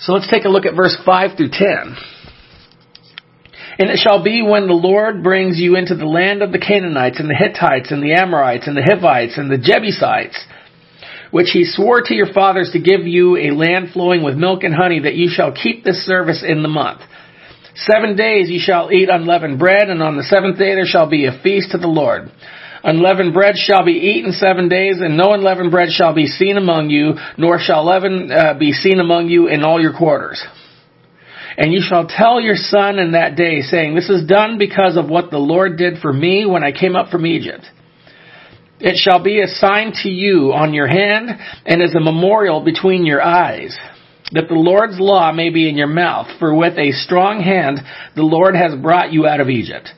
So 0.00 0.12
let's 0.12 0.30
take 0.30 0.44
a 0.44 0.48
look 0.48 0.66
at 0.66 0.74
verse 0.74 0.96
5 1.06 1.36
through 1.38 1.50
10. 1.52 1.96
And 3.78 3.88
it 3.88 3.98
shall 3.98 4.22
be 4.22 4.42
when 4.42 4.66
the 4.66 4.74
Lord 4.74 5.22
brings 5.22 5.58
you 5.58 5.76
into 5.76 5.94
the 5.94 6.06
land 6.06 6.42
of 6.42 6.52
the 6.52 6.58
Canaanites 6.58 7.18
and 7.18 7.28
the 7.28 7.34
Hittites 7.34 7.90
and 7.90 8.02
the 8.02 8.12
Amorites 8.12 8.66
and 8.66 8.76
the 8.76 8.82
Hivites 8.82 9.38
and 9.38 9.50
the 9.50 9.58
Jebusites, 9.58 10.38
which 11.30 11.50
he 11.52 11.64
swore 11.64 12.02
to 12.02 12.14
your 12.14 12.32
fathers 12.32 12.70
to 12.72 12.80
give 12.80 13.06
you 13.06 13.36
a 13.36 13.50
land 13.50 13.90
flowing 13.92 14.22
with 14.22 14.36
milk 14.36 14.62
and 14.62 14.74
honey, 14.74 15.00
that 15.00 15.14
you 15.14 15.28
shall 15.30 15.52
keep 15.52 15.84
this 15.84 16.04
service 16.04 16.44
in 16.46 16.62
the 16.62 16.68
month. 16.68 17.00
Seven 17.74 18.16
days 18.16 18.50
you 18.50 18.60
shall 18.60 18.92
eat 18.92 19.08
unleavened 19.08 19.58
bread, 19.58 19.88
and 19.88 20.02
on 20.02 20.18
the 20.18 20.22
seventh 20.24 20.58
day 20.58 20.74
there 20.74 20.84
shall 20.84 21.08
be 21.08 21.24
a 21.24 21.40
feast 21.42 21.70
to 21.70 21.78
the 21.78 21.88
Lord. 21.88 22.30
Unleavened 22.84 23.32
bread 23.32 23.54
shall 23.56 23.84
be 23.84 23.92
eaten 23.92 24.32
seven 24.32 24.68
days, 24.68 25.00
and 25.00 25.16
no 25.16 25.32
unleavened 25.32 25.70
bread 25.70 25.90
shall 25.90 26.14
be 26.14 26.26
seen 26.26 26.56
among 26.58 26.90
you, 26.90 27.14
nor 27.38 27.58
shall 27.58 27.86
leaven 27.86 28.30
uh, 28.30 28.54
be 28.58 28.72
seen 28.72 29.00
among 29.00 29.28
you 29.28 29.46
in 29.46 29.62
all 29.62 29.80
your 29.80 29.96
quarters. 29.96 30.42
And 31.56 31.72
you 31.72 31.80
shall 31.86 32.06
tell 32.06 32.40
your 32.40 32.56
son 32.56 32.98
in 32.98 33.12
that 33.12 33.36
day, 33.36 33.60
saying, 33.60 33.94
This 33.94 34.08
is 34.08 34.26
done 34.26 34.58
because 34.58 34.96
of 34.96 35.08
what 35.08 35.30
the 35.30 35.38
Lord 35.38 35.76
did 35.76 35.98
for 35.98 36.12
me 36.12 36.46
when 36.46 36.64
I 36.64 36.72
came 36.72 36.96
up 36.96 37.10
from 37.10 37.26
Egypt. 37.26 37.64
It 38.80 38.96
shall 38.96 39.22
be 39.22 39.40
a 39.40 39.46
sign 39.46 39.92
to 40.02 40.08
you 40.08 40.52
on 40.52 40.74
your 40.74 40.88
hand 40.88 41.30
and 41.64 41.82
as 41.82 41.94
a 41.94 42.00
memorial 42.00 42.64
between 42.64 43.06
your 43.06 43.22
eyes, 43.22 43.76
that 44.32 44.48
the 44.48 44.54
Lord's 44.54 44.98
law 44.98 45.30
may 45.30 45.50
be 45.50 45.68
in 45.68 45.76
your 45.76 45.86
mouth, 45.86 46.26
for 46.38 46.54
with 46.54 46.76
a 46.78 46.92
strong 46.92 47.42
hand 47.42 47.78
the 48.16 48.22
Lord 48.22 48.56
has 48.56 48.74
brought 48.74 49.12
you 49.12 49.26
out 49.26 49.40
of 49.40 49.50
Egypt. 49.50 49.88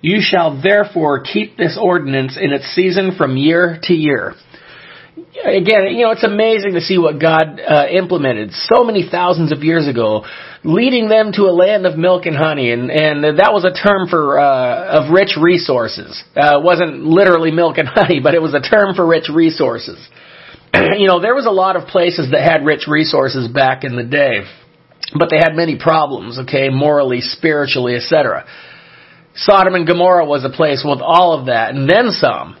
You 0.00 0.18
shall 0.20 0.60
therefore 0.62 1.22
keep 1.22 1.56
this 1.56 1.78
ordinance 1.80 2.38
in 2.40 2.52
its 2.52 2.64
season 2.74 3.16
from 3.16 3.36
year 3.36 3.78
to 3.82 3.92
year 3.92 4.34
again, 5.40 5.96
you 5.96 6.04
know, 6.04 6.10
it's 6.10 6.24
amazing 6.24 6.74
to 6.74 6.80
see 6.80 6.98
what 6.98 7.20
God 7.20 7.60
uh, 7.60 7.86
implemented 7.90 8.52
so 8.52 8.84
many 8.84 9.08
thousands 9.08 9.52
of 9.52 9.62
years 9.62 9.88
ago, 9.88 10.24
leading 10.64 11.08
them 11.08 11.32
to 11.32 11.42
a 11.42 11.54
land 11.54 11.86
of 11.86 11.96
milk 11.96 12.26
and 12.26 12.36
honey, 12.36 12.70
and 12.70 12.90
and 12.90 13.24
that 13.24 13.52
was 13.52 13.64
a 13.64 13.72
term 13.72 14.08
for 14.08 14.38
uh, 14.38 15.02
of 15.02 15.12
rich 15.12 15.36
resources. 15.40 16.22
Uh, 16.36 16.58
it 16.58 16.64
wasn't 16.64 17.04
literally 17.04 17.50
milk 17.50 17.78
and 17.78 17.88
honey, 17.92 18.20
but 18.22 18.34
it 18.34 18.42
was 18.42 18.54
a 18.54 18.60
term 18.60 18.94
for 18.94 19.06
rich 19.06 19.28
resources. 19.32 19.98
you 20.74 21.06
know, 21.06 21.20
there 21.20 21.34
was 21.34 21.46
a 21.46 21.50
lot 21.50 21.76
of 21.76 21.88
places 21.88 22.30
that 22.32 22.42
had 22.42 22.64
rich 22.64 22.86
resources 22.86 23.48
back 23.48 23.84
in 23.84 23.96
the 23.96 24.04
day, 24.04 24.44
but 25.18 25.28
they 25.30 25.38
had 25.38 25.54
many 25.54 25.78
problems, 25.78 26.38
okay, 26.38 26.68
morally, 26.68 27.20
spiritually, 27.20 27.94
etc. 27.94 28.46
Sodom 29.34 29.74
and 29.74 29.86
Gomorrah 29.86 30.26
was 30.26 30.44
a 30.44 30.50
place 30.50 30.84
with 30.84 31.00
all 31.00 31.38
of 31.38 31.46
that, 31.46 31.74
and 31.74 31.88
then 31.88 32.10
some. 32.10 32.56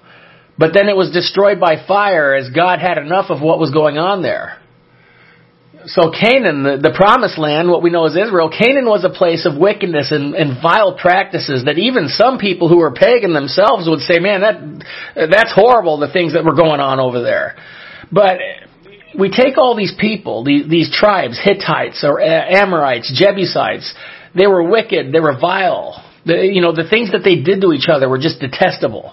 But 0.58 0.72
then 0.74 0.88
it 0.88 0.96
was 0.96 1.10
destroyed 1.10 1.58
by 1.58 1.84
fire 1.86 2.34
as 2.34 2.50
God 2.50 2.78
had 2.78 2.98
enough 2.98 3.30
of 3.30 3.40
what 3.40 3.58
was 3.58 3.70
going 3.70 3.98
on 3.98 4.22
there. 4.22 4.58
So 5.86 6.12
Canaan, 6.12 6.62
the, 6.62 6.78
the 6.78 6.94
promised 6.94 7.38
land, 7.38 7.68
what 7.68 7.82
we 7.82 7.90
know 7.90 8.06
as 8.06 8.14
Israel, 8.14 8.50
Canaan 8.50 8.86
was 8.86 9.04
a 9.04 9.10
place 9.10 9.46
of 9.46 9.58
wickedness 9.58 10.12
and, 10.12 10.34
and 10.34 10.62
vile 10.62 10.96
practices 10.96 11.64
that 11.64 11.78
even 11.78 12.06
some 12.08 12.38
people 12.38 12.68
who 12.68 12.78
were 12.78 12.92
pagan 12.92 13.32
themselves 13.32 13.88
would 13.88 14.00
say, 14.00 14.20
man, 14.20 14.42
that, 14.42 15.28
that's 15.30 15.52
horrible, 15.52 15.98
the 15.98 16.12
things 16.12 16.34
that 16.34 16.44
were 16.44 16.54
going 16.54 16.78
on 16.78 17.00
over 17.00 17.20
there. 17.22 17.56
But 18.12 18.38
we 19.18 19.30
take 19.30 19.58
all 19.58 19.76
these 19.76 19.94
people, 19.98 20.44
these, 20.44 20.68
these 20.68 20.94
tribes, 20.94 21.40
Hittites 21.42 22.04
or 22.04 22.20
Amorites, 22.20 23.10
Jebusites, 23.14 23.92
they 24.34 24.46
were 24.46 24.62
wicked, 24.62 25.12
they 25.12 25.20
were 25.20 25.36
vile. 25.38 26.02
The, 26.24 26.46
you 26.46 26.60
know, 26.60 26.72
the 26.72 26.88
things 26.88 27.10
that 27.12 27.22
they 27.24 27.42
did 27.42 27.60
to 27.62 27.72
each 27.72 27.88
other 27.92 28.08
were 28.08 28.18
just 28.18 28.38
detestable. 28.40 29.12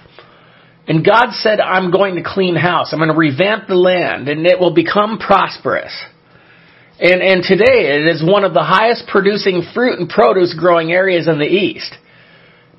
And 0.90 1.06
God 1.06 1.34
said, 1.34 1.60
I'm 1.60 1.92
going 1.92 2.16
to 2.16 2.24
clean 2.26 2.56
house. 2.56 2.90
I'm 2.92 3.00
going 3.00 3.12
to 3.12 3.18
revamp 3.18 3.68
the 3.68 3.76
land 3.76 4.28
and 4.28 4.48
it 4.48 4.60
will 4.60 4.74
become 4.74 5.20
prosperous. 5.20 5.94
And, 7.00 7.22
and 7.22 7.44
today 7.44 7.94
it 7.94 8.10
is 8.10 8.26
one 8.26 8.44
of 8.44 8.56
the 8.56 8.64
highest 8.64 9.06
producing 9.08 9.62
fruit 9.74 10.00
and 10.00 10.10
produce 10.10 10.56
growing 10.58 10.92
areas 10.92 11.28
in 11.28 11.38
the 11.38 11.46
East. 11.46 11.94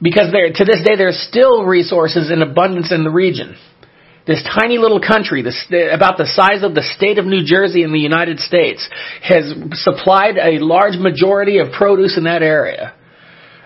Because 0.03 0.33
there, 0.33 0.51
to 0.53 0.65
this 0.65 0.83
day 0.85 0.97
there's 0.97 1.25
still 1.31 1.63
resources 1.63 2.33
in 2.33 2.43
abundance 2.43 2.91
in 2.93 3.05
the 3.05 3.11
region. 3.11 3.57
This 4.27 4.43
tiny 4.43 4.79
little 4.79 5.01
country, 5.01 5.43
this, 5.43 5.67
about 5.71 6.19
the 6.19 6.27
size 6.27 6.65
of 6.65 6.75
the 6.75 6.83
state 6.83 7.19
of 7.19 7.27
New 7.27 7.45
Jersey 7.45 7.85
in 7.85 7.93
the 7.93 7.99
United 8.01 8.41
States, 8.41 8.87
has 9.23 9.55
supplied 9.73 10.37
a 10.37 10.59
large 10.59 10.97
majority 10.99 11.59
of 11.59 11.73
produce 11.73 12.19
in 12.19 12.25
that 12.25 12.43
area. 12.43 12.95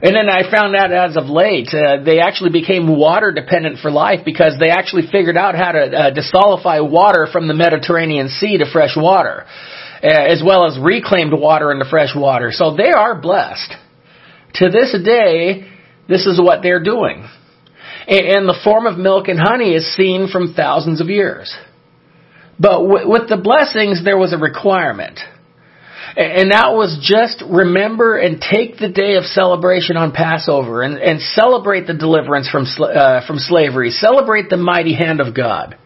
And 0.03 0.15
then 0.15 0.29
I 0.29 0.51
found 0.51 0.75
out 0.75 0.93
as 0.93 1.17
of 1.17 1.27
late, 1.27 1.69
uh, 1.73 2.03
they 2.05 2.19
actually 2.19 2.51
became 2.51 2.99
water 2.99 3.33
dependent 3.33 3.79
for 3.79 3.91
life 3.91 4.21
because 4.25 4.59
they 4.59 4.71
actually 4.71 5.07
figured 5.11 5.37
out 5.37 5.55
how 5.55 5.73
to 5.73 5.81
uh, 5.81 6.85
water 6.85 7.29
from 7.31 7.47
the 7.49 7.55
Mediterranean 7.55 8.29
Sea 8.29 8.59
to 8.59 8.67
fresh 8.71 8.97
water, 8.97 9.45
uh, 10.03 10.07
as 10.07 10.43
well 10.45 10.67
as 10.67 10.79
reclaimed 10.79 11.33
water 11.33 11.73
into 11.73 11.85
fresh 11.89 12.11
water. 12.15 12.51
So 12.53 12.77
they 12.77 12.91
are 12.91 13.21
blessed. 13.21 13.75
To 14.55 14.69
this 14.69 14.95
day, 15.05 15.71
this 16.09 16.27
is 16.27 16.41
what 16.41 16.63
they're 16.63 16.83
doing. 16.83 17.27
And 18.07 18.47
the 18.47 18.59
form 18.63 18.87
of 18.87 18.99
milk 18.99 19.29
and 19.29 19.41
honey 19.41 19.75
is 19.75 19.97
seen 19.97 20.29
from 20.31 20.55
thousands 20.55 21.01
of 21.01 21.09
years. 21.09 21.57
But 22.59 22.85
with 22.87 23.29
the 23.29 23.41
blessings, 23.43 24.05
there 24.05 24.19
was 24.19 24.33
a 24.33 24.39
requirement. 24.39 25.19
And 26.17 26.53
that 26.53 26.73
was 26.73 26.99
just 27.03 27.43
remember 27.49 28.17
and 28.17 28.41
take 28.41 28.79
the 28.79 28.89
day 28.89 29.17
of 29.17 29.25
celebration 29.25 29.97
on 29.97 30.13
Passover 30.13 30.83
and, 30.83 30.99
and 30.99 31.21
celebrate 31.21 31.87
the 31.87 31.95
deliverance 31.95 32.49
from, 32.49 32.67
uh, 32.81 33.27
from 33.27 33.39
slavery. 33.39 33.91
Celebrate 33.91 34.49
the 34.49 34.57
mighty 34.57 34.95
hand 34.95 35.21
of 35.21 35.35
God. 35.35 35.77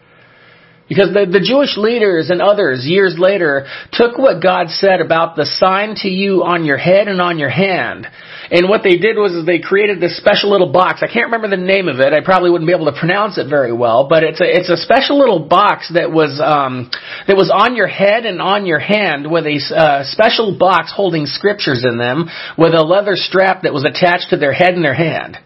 Because 0.87 1.13
the, 1.13 1.27
the 1.31 1.39
Jewish 1.39 1.77
leaders 1.77 2.31
and 2.31 2.41
others 2.41 2.83
years 2.83 3.15
later 3.17 3.67
took 3.93 4.17
what 4.17 4.41
God 4.41 4.69
said 4.69 5.01
about 5.01 5.35
the 5.35 5.45
sign 5.45 5.93
to 5.97 6.09
you 6.09 6.43
on 6.43 6.65
your 6.65 6.77
head 6.77 7.07
and 7.07 7.21
on 7.21 7.37
your 7.37 7.49
hand. 7.49 8.07
And 8.51 8.67
what 8.67 8.81
they 8.83 8.97
did 8.97 9.15
was 9.15 9.45
they 9.45 9.59
created 9.59 10.01
this 10.01 10.17
special 10.17 10.49
little 10.49 10.71
box. 10.71 11.01
I 11.03 11.07
can't 11.07 11.27
remember 11.27 11.49
the 11.49 11.61
name 11.61 11.87
of 11.87 11.99
it. 11.99 12.13
I 12.13 12.21
probably 12.21 12.49
wouldn't 12.49 12.67
be 12.67 12.73
able 12.73 12.91
to 12.91 12.99
pronounce 12.99 13.37
it 13.37 13.47
very 13.47 13.71
well, 13.71 14.07
but 14.09 14.23
it's 14.23 14.41
a, 14.41 14.45
it's 14.45 14.69
a 14.69 14.77
special 14.77 15.19
little 15.19 15.39
box 15.39 15.91
that 15.93 16.11
was, 16.11 16.41
um, 16.43 16.89
that 17.27 17.37
was 17.37 17.53
on 17.53 17.75
your 17.75 17.87
head 17.87 18.25
and 18.25 18.41
on 18.41 18.65
your 18.65 18.79
hand 18.79 19.29
with 19.29 19.45
a 19.45 19.61
uh, 19.75 20.03
special 20.03 20.57
box 20.57 20.91
holding 20.95 21.27
scriptures 21.27 21.85
in 21.85 21.99
them 21.99 22.27
with 22.57 22.73
a 22.73 22.81
leather 22.81 23.15
strap 23.15 23.61
that 23.63 23.73
was 23.73 23.85
attached 23.85 24.31
to 24.31 24.37
their 24.37 24.53
head 24.53 24.73
and 24.73 24.83
their 24.83 24.95
hand. 24.95 25.37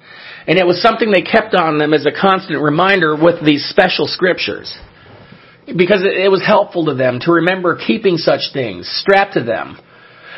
And 0.48 0.58
it 0.58 0.66
was 0.66 0.82
something 0.82 1.12
they 1.12 1.22
kept 1.24 1.56
on 1.56 1.78
them 1.78 1.94
as 1.94 2.06
a 2.06 2.12
constant 2.12 2.62
reminder 2.62 3.16
with 3.16 3.44
these 3.46 3.68
special 3.68 4.08
scriptures 4.08 4.74
because 5.66 6.04
it 6.04 6.32
was 6.32 6.44
helpful 6.46 6.86
to 6.86 6.96
them 6.96 7.20
to 7.22 7.32
remember 7.32 7.78
keeping 7.78 8.18
such 8.18 8.52
things 8.52 8.88
strapped 8.88 9.34
to 9.34 9.44
them. 9.44 9.78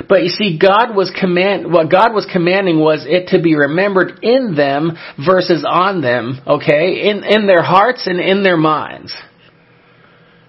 But 0.08 0.24
you 0.24 0.30
see, 0.30 0.60
God 0.60 0.96
was 0.96 1.12
command, 1.18 1.72
what 1.72 1.90
God 1.90 2.14
was 2.14 2.28
commanding 2.32 2.80
was 2.80 3.06
it 3.08 3.30
to 3.30 3.42
be 3.42 3.56
remembered 3.56 4.20
in 4.22 4.56
them 4.56 4.98
versus 5.26 5.66
on 5.68 6.02
them, 6.02 6.42
okay? 6.46 7.10
In, 7.10 7.24
in 7.24 7.48
their 7.48 7.64
hearts 7.64 8.08
and 8.08 8.20
in 8.20 8.44
their 8.44 8.58
minds. 8.58 9.14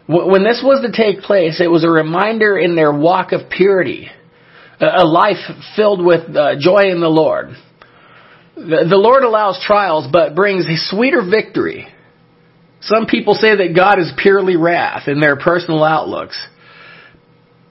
When 0.08 0.44
this 0.44 0.62
was 0.64 0.86
to 0.86 0.96
take 0.96 1.22
place, 1.22 1.60
it 1.60 1.70
was 1.70 1.84
a 1.84 1.90
reminder 1.90 2.56
in 2.56 2.76
their 2.76 2.92
walk 2.92 3.32
of 3.32 3.50
purity. 3.50 4.08
A 4.80 5.04
life 5.04 5.38
filled 5.74 6.04
with 6.04 6.36
uh, 6.36 6.54
joy 6.60 6.90
in 6.90 7.00
the 7.00 7.08
Lord. 7.08 7.48
The 8.54 8.96
Lord 8.96 9.24
allows 9.24 9.60
trials, 9.64 10.06
but 10.10 10.34
brings 10.34 10.66
a 10.66 10.76
sweeter 10.76 11.22
victory 11.28 11.88
some 12.86 13.06
people 13.06 13.34
say 13.34 13.56
that 13.56 13.74
God 13.74 13.98
is 13.98 14.12
purely 14.16 14.56
wrath 14.56 15.08
in 15.08 15.20
their 15.20 15.36
personal 15.36 15.82
outlooks. 15.82 16.38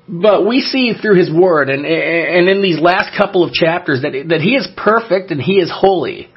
But 0.08 0.46
we 0.48 0.62
see 0.62 0.94
through 0.94 1.18
His 1.18 1.32
Word 1.32 1.70
and, 1.70 1.86
and 1.86 2.48
in 2.48 2.62
these 2.62 2.80
last 2.80 3.18
couple 3.18 3.44
of 3.44 3.54
chapters 3.54 4.04
that, 4.04 4.12
that 4.30 4.42
He 4.42 4.56
is 4.56 4.68
perfect 4.78 5.32
and 5.32 5.42
He 5.42 5.54
is 5.54 5.72
holy. 5.74 6.30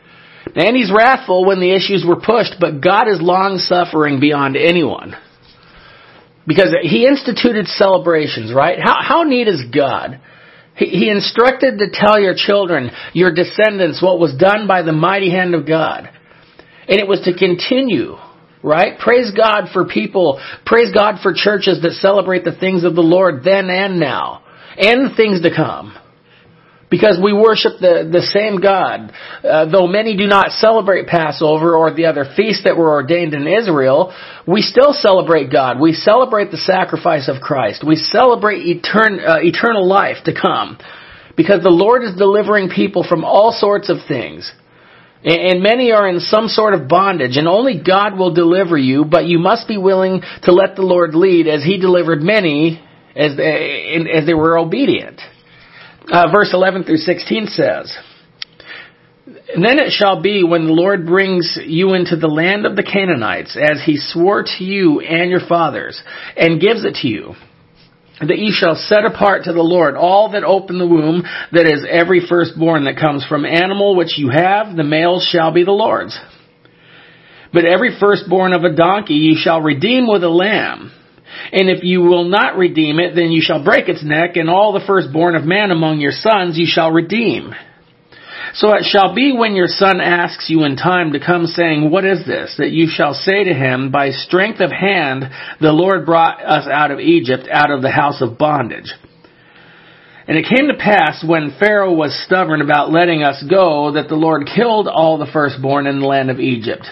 And 0.55 0.77
He's 0.77 0.91
wrathful 0.91 1.45
when 1.45 1.61
the 1.61 1.75
issues 1.75 2.05
were 2.07 2.21
pushed, 2.21 2.55
but 2.61 2.81
God 2.81 3.09
is 3.09 3.21
long 3.21 3.59
suffering 3.59 4.21
beyond 4.21 4.57
anyone. 4.57 5.15
Because 6.47 6.75
He 6.83 7.07
instituted 7.07 7.67
celebrations, 7.67 8.55
right? 8.55 8.79
How, 8.83 8.97
how 9.03 9.23
neat 9.25 9.49
is 9.49 9.63
God? 9.75 10.21
He, 10.75 10.87
he 10.87 11.11
instructed 11.11 11.79
to 11.79 11.91
tell 11.93 12.19
your 12.19 12.35
children, 12.35 12.91
your 13.13 13.35
descendants, 13.35 14.03
what 14.03 14.19
was 14.19 14.35
done 14.35 14.67
by 14.67 14.81
the 14.81 14.93
mighty 14.93 15.31
hand 15.31 15.55
of 15.55 15.67
God. 15.67 16.09
And 16.89 16.99
it 16.99 17.07
was 17.07 17.21
to 17.25 17.37
continue 17.37 18.17
Right? 18.63 18.99
Praise 18.99 19.31
God 19.31 19.69
for 19.73 19.85
people, 19.85 20.41
praise 20.67 20.93
God 20.93 21.21
for 21.23 21.33
churches 21.35 21.81
that 21.83 21.93
celebrate 21.93 22.45
the 22.45 22.57
things 22.57 22.83
of 22.83 22.97
the 22.97 23.03
Lord 23.03 23.45
then 23.45 23.71
and 23.71 24.01
now, 24.01 24.43
and 24.77 25.17
things 25.17 25.43
to 25.43 25.55
come. 25.55 25.97
Because 26.91 27.21
we 27.23 27.35
worship 27.35 27.75
the, 27.81 28.09
the 28.11 28.23
same 28.23 28.61
God. 28.61 29.13
Uh, 29.45 29.71
though 29.71 29.87
many 29.87 30.17
do 30.17 30.27
not 30.27 30.53
celebrate 30.53 31.07
Passover 31.07 31.77
or 31.77 31.93
the 31.93 32.07
other 32.07 32.25
feasts 32.35 32.65
that 32.65 32.79
were 32.79 32.91
ordained 32.91 33.35
in 33.35 33.47
Israel, 33.47 34.15
we 34.47 34.63
still 34.63 34.95
celebrate 34.95 35.53
God. 35.53 35.79
We 35.79 35.93
celebrate 35.93 36.51
the 36.51 36.57
sacrifice 36.57 37.29
of 37.29 37.43
Christ. 37.43 37.85
We 37.87 37.97
celebrate 37.97 38.65
etern, 38.65 39.21
uh, 39.21 39.37
eternal 39.43 39.87
life 39.87 40.25
to 40.25 40.33
come. 40.33 40.79
Because 41.37 41.63
the 41.63 41.69
Lord 41.69 42.03
is 42.03 42.17
delivering 42.17 42.71
people 42.71 43.05
from 43.07 43.23
all 43.23 43.53
sorts 43.53 43.91
of 43.91 43.99
things. 44.09 44.51
And 45.25 45.63
many 45.63 45.91
are 45.93 46.09
in 46.09 46.21
some 46.21 46.47
sort 46.47 46.75
of 46.75 46.89
bondage, 46.89 47.37
and 47.37 47.49
only 47.49 47.83
God 47.85 48.17
will 48.17 48.33
deliver 48.33 48.79
you, 48.79 49.05
but 49.05 49.27
you 49.27 49.39
must 49.39 49.67
be 49.67 49.77
willing 49.77 50.23
to 50.45 50.53
let 50.53 50.77
the 50.77 50.83
Lord 50.83 51.15
lead 51.15 51.49
as 51.49 51.65
He 51.65 51.79
delivered 51.79 52.23
many 52.23 52.81
as 53.17 53.37
they, 53.37 54.07
as 54.15 54.27
they 54.27 54.35
were 54.35 54.57
obedient. 54.57 55.21
Uh, 56.11 56.31
verse 56.31 56.51
11 56.53 56.85
through 56.85 56.99
16 56.99 57.47
says, 57.49 57.97
then 59.55 59.79
it 59.79 59.93
shall 59.93 60.21
be 60.21 60.45
when 60.45 60.67
the 60.67 60.73
Lord 60.73 61.07
brings 61.07 61.59
you 61.65 61.95
into 61.95 62.17
the 62.17 62.29
land 62.29 62.67
of 62.67 62.77
the 62.77 62.83
Canaanites, 62.83 63.57
as 63.57 63.83
he 63.85 63.97
swore 63.97 64.43
to 64.43 64.65
you 64.65 65.01
and 65.01 65.31
your 65.31 65.47
fathers, 65.47 66.03
and 66.37 66.61
gives 66.61 66.85
it 66.85 66.97
to 67.03 67.09
you, 67.09 67.35
that 68.21 68.39
ye 68.39 68.53
shall 68.53 68.75
set 68.75 69.05
apart 69.05 69.45
to 69.45 69.53
the 69.53 69.63
Lord 69.63 69.95
all 69.95 70.33
that 70.33 70.45
open 70.45 70.79
the 70.79 70.87
womb, 70.87 71.23
that 71.53 71.67
is 71.67 71.87
every 71.89 72.27
firstborn 72.27 72.85
that 72.85 72.99
comes 72.99 73.25
from 73.25 73.45
animal 73.45 73.97
which 73.97 74.19
you 74.19 74.31
have, 74.31 74.77
the 74.77 74.85
males 74.85 75.29
shall 75.31 75.53
be 75.53 75.65
the 75.65 75.71
Lord's. 75.71 76.19
But 77.53 77.65
every 77.65 77.99
firstborn 77.99 78.53
of 78.53 78.65
a 78.65 78.75
donkey 78.75 79.15
you 79.15 79.37
shall 79.39 79.61
redeem 79.61 80.07
with 80.07 80.23
a 80.23 80.29
lamb. 80.29 80.93
And 81.53 81.71
if 81.71 81.85
you 81.85 82.01
will 82.01 82.25
not 82.25 82.57
redeem 82.57 82.99
it, 82.99 83.15
then 83.15 83.31
you 83.31 83.41
shall 83.43 83.63
break 83.63 83.89
its 83.89 84.03
neck, 84.03 84.37
and 84.37 84.51
all 84.51 84.73
the 84.73 84.85
firstborn 84.87 85.35
of 85.35 85.45
man 85.45 85.71
among 85.71 86.01
your 86.01 86.13
sons 86.13 86.59
you 86.59 86.67
shall 86.67 86.91
redeem. 86.91 87.55
So 88.55 88.75
it 88.75 88.85
shall 88.85 89.15
be 89.15 89.33
when 89.33 89.55
your 89.55 89.69
son 89.69 90.01
asks 90.01 90.49
you 90.49 90.65
in 90.65 90.77
time 90.77 91.13
to 91.13 91.25
come 91.25 91.47
saying, 91.47 91.91
What 91.91 92.05
is 92.05 92.27
this? 92.27 92.55
that 92.59 92.71
you 92.71 92.89
shall 92.89 93.15
say 93.15 93.45
to 93.45 93.55
him, 93.55 93.91
By 93.91 94.11
strength 94.11 94.61
of 94.61 94.71
hand 94.71 95.25
the 95.61 95.73
Lord 95.73 96.07
brought 96.07 96.43
us 96.43 96.67
out 96.67 96.91
of 96.91 97.01
Egypt, 97.01 97.49
out 97.51 97.71
of 97.71 97.83
the 97.83 97.91
house 97.91 98.21
of 98.21 98.39
bondage. 98.39 98.93
And 100.27 100.37
it 100.37 100.45
came 100.45 100.69
to 100.69 100.77
pass 100.77 101.25
when 101.27 101.57
Pharaoh 101.59 101.95
was 101.95 102.23
stubborn 102.27 102.61
about 102.61 102.93
letting 102.93 103.23
us 103.23 103.43
go 103.49 103.93
that 103.93 104.09
the 104.09 104.15
Lord 104.15 104.47
killed 104.55 104.87
all 104.87 105.17
the 105.17 105.31
firstborn 105.33 105.87
in 105.87 106.01
the 106.01 106.07
land 106.07 106.31
of 106.31 106.39
Egypt, 106.39 106.87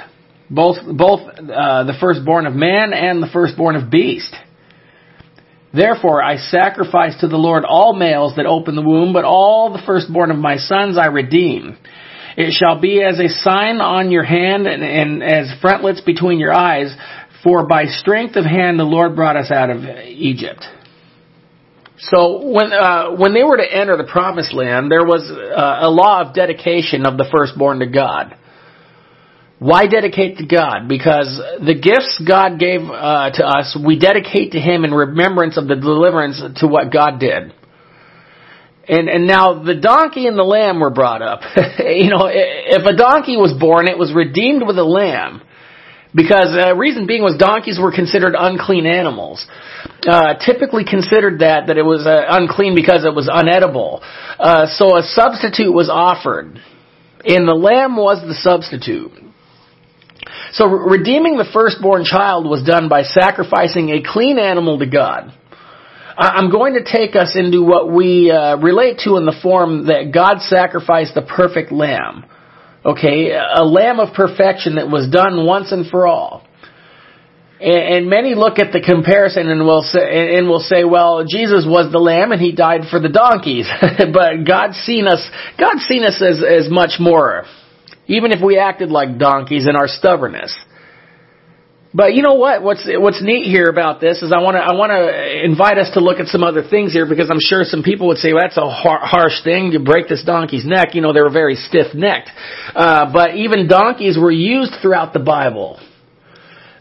both 0.48 0.76
both 0.86 1.20
uh, 1.20 1.84
the 1.84 1.96
firstborn 2.00 2.46
of 2.46 2.54
man 2.54 2.94
and 2.94 3.22
the 3.22 3.28
firstborn 3.30 3.76
of 3.76 3.90
beast. 3.90 4.34
Therefore 5.76 6.22
I 6.22 6.36
sacrifice 6.36 7.20
to 7.20 7.28
the 7.28 7.36
Lord 7.36 7.64
all 7.64 7.94
males 7.94 8.34
that 8.36 8.46
open 8.46 8.74
the 8.74 8.82
womb, 8.82 9.12
but 9.12 9.24
all 9.24 9.72
the 9.72 9.82
firstborn 9.84 10.30
of 10.30 10.38
my 10.38 10.56
sons 10.56 10.96
I 10.96 11.06
redeem. 11.06 11.76
It 12.36 12.52
shall 12.52 12.80
be 12.80 13.02
as 13.02 13.18
a 13.18 13.28
sign 13.28 13.80
on 13.80 14.10
your 14.10 14.24
hand 14.24 14.66
and, 14.66 14.82
and 14.82 15.22
as 15.22 15.52
frontlets 15.60 16.00
between 16.00 16.38
your 16.38 16.52
eyes 16.52 16.94
For 17.42 17.66
by 17.66 17.84
strength 17.86 18.36
of 18.36 18.44
hand 18.44 18.78
the 18.78 18.84
Lord 18.84 19.14
brought 19.14 19.36
us 19.36 19.50
out 19.50 19.70
of 19.70 19.84
Egypt. 19.84 20.64
So 21.98 22.44
when 22.44 22.72
uh, 22.72 23.12
when 23.16 23.32
they 23.32 23.42
were 23.42 23.56
to 23.56 23.64
enter 23.64 23.96
the 23.96 24.08
promised 24.10 24.52
land, 24.52 24.90
there 24.90 25.04
was 25.04 25.30
uh, 25.30 25.86
a 25.86 25.88
law 25.88 26.22
of 26.22 26.34
dedication 26.34 27.06
of 27.06 27.16
the 27.16 27.26
firstborn 27.32 27.78
to 27.78 27.86
God. 27.86 28.36
Why 29.58 29.86
dedicate 29.86 30.36
to 30.38 30.46
God? 30.46 30.86
Because 30.86 31.40
the 31.64 31.74
gifts 31.74 32.20
God 32.26 32.58
gave 32.58 32.82
uh, 32.82 33.30
to 33.32 33.44
us, 33.44 33.76
we 33.76 33.98
dedicate 33.98 34.52
to 34.52 34.60
Him 34.60 34.84
in 34.84 34.92
remembrance 34.92 35.56
of 35.56 35.66
the 35.66 35.76
deliverance 35.76 36.42
to 36.60 36.66
what 36.66 36.92
God 36.92 37.18
did. 37.18 37.54
And 38.88 39.08
and 39.08 39.26
now 39.26 39.64
the 39.64 39.74
donkey 39.74 40.26
and 40.26 40.38
the 40.38 40.44
lamb 40.44 40.78
were 40.78 40.90
brought 40.90 41.22
up. 41.22 41.40
you 41.78 42.10
know, 42.10 42.28
if 42.30 42.84
a 42.84 42.96
donkey 42.96 43.36
was 43.36 43.56
born, 43.58 43.88
it 43.88 43.98
was 43.98 44.12
redeemed 44.14 44.62
with 44.66 44.78
a 44.78 44.84
lamb. 44.84 45.42
Because 46.14 46.56
uh, 46.56 46.74
reason 46.76 47.06
being 47.06 47.22
was 47.22 47.36
donkeys 47.36 47.78
were 47.80 47.92
considered 47.92 48.34
unclean 48.38 48.86
animals. 48.86 49.44
Uh, 50.06 50.34
typically 50.38 50.84
considered 50.84 51.40
that 51.40 51.66
that 51.66 51.76
it 51.76 51.82
was 51.82 52.06
uh, 52.06 52.24
unclean 52.28 52.74
because 52.74 53.04
it 53.04 53.14
was 53.14 53.28
unedible. 53.28 54.00
Uh, 54.38 54.66
so 54.66 54.96
a 54.96 55.02
substitute 55.02 55.72
was 55.72 55.90
offered, 55.90 56.60
and 57.24 57.48
the 57.48 57.56
lamb 57.56 57.96
was 57.96 58.22
the 58.22 58.34
substitute. 58.34 59.12
So 60.52 60.66
redeeming 60.66 61.36
the 61.36 61.48
firstborn 61.52 62.04
child 62.04 62.46
was 62.48 62.62
done 62.62 62.88
by 62.88 63.02
sacrificing 63.02 63.90
a 63.90 64.02
clean 64.02 64.38
animal 64.38 64.78
to 64.78 64.86
God. 64.86 65.32
I'm 66.18 66.50
going 66.50 66.74
to 66.74 66.84
take 66.84 67.14
us 67.14 67.36
into 67.36 67.62
what 67.62 67.92
we 67.92 68.30
uh, 68.30 68.56
relate 68.56 69.00
to 69.04 69.16
in 69.16 69.26
the 69.26 69.36
form 69.42 69.86
that 69.86 70.12
God 70.14 70.40
sacrificed 70.40 71.14
the 71.14 71.22
perfect 71.22 71.70
lamb. 71.70 72.24
Okay, 72.84 73.32
a 73.32 73.64
lamb 73.64 74.00
of 74.00 74.14
perfection 74.14 74.76
that 74.76 74.88
was 74.88 75.10
done 75.10 75.44
once 75.44 75.72
and 75.72 75.90
for 75.90 76.06
all. 76.06 76.46
And, 77.60 78.08
many 78.08 78.34
look 78.34 78.58
at 78.58 78.72
the 78.72 78.80
comparison 78.80 79.48
and 79.48 79.64
will 79.64 79.82
say, 79.82 80.36
and 80.36 80.46
will 80.46 80.60
say, 80.60 80.84
well, 80.84 81.24
Jesus 81.24 81.64
was 81.66 81.90
the 81.90 81.98
lamb 81.98 82.30
and 82.30 82.40
he 82.40 82.52
died 82.52 82.82
for 82.90 83.00
the 83.00 83.08
donkeys. 83.08 83.66
but 83.80 84.44
God's 84.46 84.76
seen 84.76 85.06
us, 85.06 85.26
God's 85.58 85.82
seen 85.84 86.04
us 86.04 86.22
as, 86.22 86.42
as 86.44 86.70
much 86.70 87.00
more. 87.00 87.44
Even 88.06 88.32
if 88.32 88.40
we 88.42 88.58
acted 88.58 88.90
like 88.90 89.18
donkeys 89.18 89.66
in 89.68 89.76
our 89.76 89.88
stubbornness. 89.88 90.56
But 91.96 92.14
you 92.14 92.20
know 92.20 92.34
what? 92.34 92.62
What's 92.62 92.86
what's 92.86 93.22
neat 93.22 93.46
here 93.46 93.70
about 93.70 94.02
this 94.02 94.20
is 94.20 94.30
I 94.30 94.42
want 94.42 94.56
to 94.56 94.60
I 94.60 94.74
want 94.74 94.92
to 94.92 95.44
invite 95.44 95.78
us 95.78 95.90
to 95.94 96.00
look 96.00 96.20
at 96.20 96.26
some 96.26 96.42
other 96.42 96.62
things 96.62 96.92
here 96.92 97.08
because 97.08 97.30
I'm 97.30 97.40
sure 97.40 97.64
some 97.64 97.82
people 97.82 98.08
would 98.08 98.18
say 98.18 98.34
well, 98.34 98.42
that's 98.42 98.58
a 98.58 98.68
har- 98.68 99.00
harsh 99.00 99.42
thing 99.42 99.70
to 99.72 99.80
break 99.80 100.06
this 100.06 100.22
donkey's 100.22 100.66
neck. 100.66 100.94
You 100.94 101.00
know 101.00 101.14
they 101.14 101.22
were 101.22 101.32
very 101.32 101.54
stiff 101.54 101.94
necked, 101.94 102.28
uh, 102.74 103.10
but 103.10 103.36
even 103.36 103.66
donkeys 103.66 104.18
were 104.18 104.30
used 104.30 104.74
throughout 104.82 105.14
the 105.14 105.20
Bible. 105.20 105.80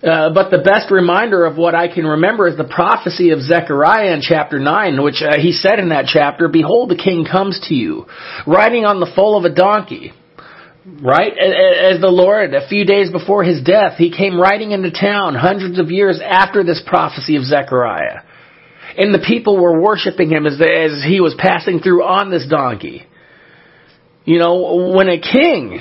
Uh, 0.04 0.34
but 0.34 0.52
the 0.52 0.60
best 0.60 0.92
reminder 0.92 1.46
of 1.46 1.56
what 1.56 1.74
I 1.74 1.88
can 1.88 2.06
remember 2.06 2.48
is 2.48 2.58
the 2.58 2.66
prophecy 2.68 3.32
of 3.32 3.40
Zechariah 3.40 4.14
in 4.14 4.22
chapter 4.22 4.60
9, 4.60 5.02
which 5.02 5.24
uh, 5.24 5.40
he 5.40 5.52
said 5.52 5.80
in 5.80 5.90
that 5.90 6.06
chapter, 6.06 6.48
Behold, 6.48 6.90
the 6.90 6.96
king 6.98 7.26
comes 7.26 7.60
to 7.70 7.74
you, 7.74 8.06
riding 8.46 8.86
on 8.86 9.00
the 9.00 9.10
foal 9.16 9.38
of 9.38 9.46
a 9.46 9.56
donkey. 9.56 10.12
Right? 10.86 11.34
As 11.34 12.00
the 12.00 12.12
Lord, 12.12 12.54
a 12.54 12.68
few 12.68 12.86
days 12.86 13.10
before 13.12 13.44
his 13.44 13.64
death, 13.64 13.98
he 13.98 14.16
came 14.16 14.40
riding 14.40 14.72
into 14.72 14.92
town 14.92 15.34
hundreds 15.34 15.80
of 15.80 15.90
years 15.90 16.22
after 16.24 16.64
this 16.64 16.82
prophecy 16.86 17.38
of 17.38 17.44
Zechariah. 17.44 18.22
And 18.96 19.12
the 19.14 19.26
people 19.26 19.60
were 19.60 19.82
worshiping 19.82 20.30
him 20.30 20.46
as, 20.46 20.62
as 20.62 21.04
he 21.04 21.20
was 21.22 21.36
passing 21.40 21.80
through 21.80 22.04
on 22.04 22.30
this 22.30 22.48
donkey. 22.48 23.04
You 24.26 24.38
know, 24.38 24.94
when 24.96 25.10
a 25.10 25.20
king, 25.20 25.80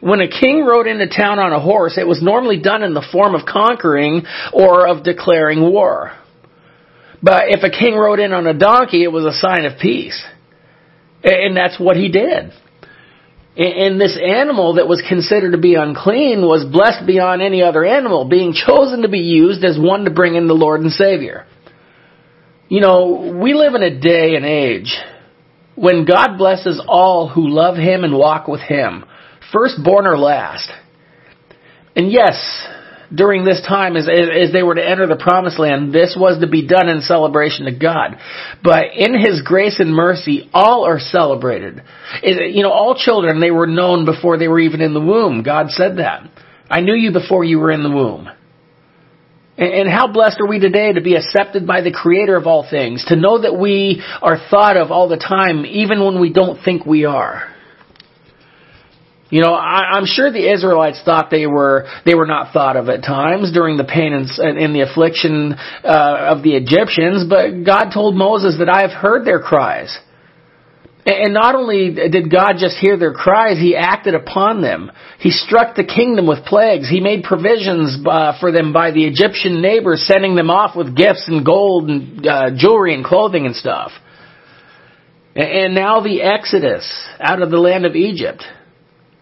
when 0.00 0.20
a 0.20 0.28
king 0.28 0.64
rode 0.64 0.86
into 0.86 1.08
town 1.08 1.40
on 1.40 1.52
a 1.52 1.60
horse, 1.60 1.98
it 1.98 2.06
was 2.06 2.22
normally 2.22 2.60
done 2.60 2.84
in 2.84 2.94
the 2.94 3.06
form 3.10 3.34
of 3.34 3.46
conquering 3.46 4.22
or 4.52 4.86
of 4.86 5.02
declaring 5.02 5.60
war. 5.60 6.12
But 7.20 7.46
if 7.48 7.64
a 7.64 7.70
king 7.70 7.94
rode 7.96 8.20
in 8.20 8.32
on 8.32 8.46
a 8.46 8.54
donkey, 8.54 9.02
it 9.02 9.12
was 9.12 9.24
a 9.24 9.32
sign 9.32 9.64
of 9.64 9.80
peace. 9.80 10.22
And 11.24 11.56
that's 11.56 11.80
what 11.80 11.96
he 11.96 12.08
did. 12.08 12.52
And 13.56 13.98
this 13.98 14.18
animal 14.22 14.74
that 14.74 14.86
was 14.86 15.02
considered 15.08 15.52
to 15.52 15.58
be 15.58 15.76
unclean 15.76 16.42
was 16.42 16.66
blessed 16.70 17.06
beyond 17.06 17.40
any 17.40 17.62
other 17.62 17.86
animal, 17.86 18.26
being 18.28 18.52
chosen 18.52 19.00
to 19.00 19.08
be 19.08 19.20
used 19.20 19.64
as 19.64 19.78
one 19.78 20.04
to 20.04 20.10
bring 20.10 20.34
in 20.34 20.46
the 20.46 20.54
Lord 20.54 20.82
and 20.82 20.92
Savior. 20.92 21.46
You 22.68 22.82
know, 22.82 23.34
we 23.40 23.54
live 23.54 23.74
in 23.74 23.82
a 23.82 23.98
day 23.98 24.34
and 24.34 24.44
age 24.44 24.94
when 25.74 26.04
God 26.04 26.36
blesses 26.36 26.82
all 26.86 27.28
who 27.28 27.48
love 27.48 27.76
Him 27.76 28.04
and 28.04 28.14
walk 28.14 28.46
with 28.46 28.60
Him, 28.60 29.04
firstborn 29.52 30.06
or 30.06 30.18
last. 30.18 30.70
And 31.94 32.12
yes, 32.12 32.36
during 33.14 33.44
this 33.44 33.60
time 33.66 33.96
as, 33.96 34.08
as 34.08 34.52
they 34.52 34.62
were 34.62 34.74
to 34.74 34.88
enter 34.88 35.06
the 35.06 35.16
promised 35.16 35.58
land, 35.58 35.92
this 35.92 36.16
was 36.18 36.40
to 36.40 36.48
be 36.48 36.66
done 36.66 36.88
in 36.88 37.00
celebration 37.00 37.66
to 37.66 37.72
God. 37.72 38.18
But 38.62 38.94
in 38.94 39.18
His 39.18 39.42
grace 39.42 39.80
and 39.80 39.94
mercy, 39.94 40.50
all 40.52 40.84
are 40.86 40.98
celebrated. 40.98 41.82
You 42.22 42.62
know, 42.62 42.72
all 42.72 42.94
children, 42.96 43.40
they 43.40 43.50
were 43.50 43.66
known 43.66 44.04
before 44.04 44.38
they 44.38 44.48
were 44.48 44.60
even 44.60 44.80
in 44.80 44.94
the 44.94 45.00
womb. 45.00 45.42
God 45.42 45.70
said 45.70 45.98
that. 45.98 46.28
I 46.68 46.80
knew 46.80 46.94
you 46.94 47.12
before 47.12 47.44
you 47.44 47.58
were 47.58 47.70
in 47.70 47.82
the 47.82 47.90
womb. 47.90 48.28
And 49.58 49.88
how 49.88 50.12
blessed 50.12 50.38
are 50.40 50.46
we 50.46 50.58
today 50.58 50.92
to 50.92 51.00
be 51.00 51.14
accepted 51.14 51.66
by 51.66 51.80
the 51.80 51.90
Creator 51.90 52.36
of 52.36 52.46
all 52.46 52.68
things, 52.68 53.06
to 53.06 53.16
know 53.16 53.40
that 53.40 53.58
we 53.58 54.02
are 54.20 54.36
thought 54.50 54.76
of 54.76 54.90
all 54.90 55.08
the 55.08 55.16
time, 55.16 55.64
even 55.64 56.04
when 56.04 56.20
we 56.20 56.30
don't 56.30 56.62
think 56.62 56.84
we 56.84 57.06
are. 57.06 57.55
You 59.28 59.40
know, 59.40 59.54
I, 59.54 59.96
I'm 59.96 60.06
sure 60.06 60.30
the 60.30 60.52
Israelites 60.52 61.00
thought 61.04 61.30
they 61.30 61.46
were 61.46 61.88
they 62.04 62.14
were 62.14 62.26
not 62.26 62.52
thought 62.52 62.76
of 62.76 62.88
at 62.88 63.02
times 63.02 63.52
during 63.52 63.76
the 63.76 63.84
pain 63.84 64.12
and, 64.12 64.28
and 64.58 64.74
the 64.74 64.82
affliction 64.82 65.52
uh, 65.52 66.30
of 66.30 66.44
the 66.44 66.54
Egyptians, 66.54 67.24
but 67.28 67.64
God 67.64 67.90
told 67.92 68.14
Moses 68.14 68.56
that 68.58 68.68
I 68.68 68.82
have 68.82 68.92
heard 68.92 69.26
their 69.26 69.40
cries. 69.40 69.96
And 71.06 71.34
not 71.34 71.54
only 71.54 71.94
did 71.94 72.32
God 72.32 72.54
just 72.58 72.78
hear 72.78 72.96
their 72.96 73.14
cries, 73.14 73.58
He 73.58 73.76
acted 73.76 74.14
upon 74.14 74.60
them. 74.60 74.90
He 75.20 75.30
struck 75.30 75.76
the 75.76 75.84
kingdom 75.84 76.26
with 76.26 76.44
plagues. 76.44 76.88
He 76.88 77.00
made 77.00 77.22
provisions 77.22 77.96
uh, 78.04 78.38
for 78.40 78.50
them 78.50 78.72
by 78.72 78.90
the 78.90 79.04
Egyptian 79.04 79.62
neighbors, 79.62 80.04
sending 80.06 80.34
them 80.34 80.50
off 80.50 80.76
with 80.76 80.96
gifts 80.96 81.28
and 81.28 81.44
gold 81.44 81.88
and 81.88 82.26
uh, 82.26 82.50
jewelry 82.56 82.92
and 82.92 83.04
clothing 83.04 83.46
and 83.46 83.54
stuff. 83.54 83.92
And 85.36 85.74
now 85.74 86.00
the 86.00 86.22
Exodus 86.22 87.06
out 87.20 87.40
of 87.40 87.50
the 87.50 87.58
land 87.58 87.86
of 87.86 87.94
Egypt. 87.94 88.42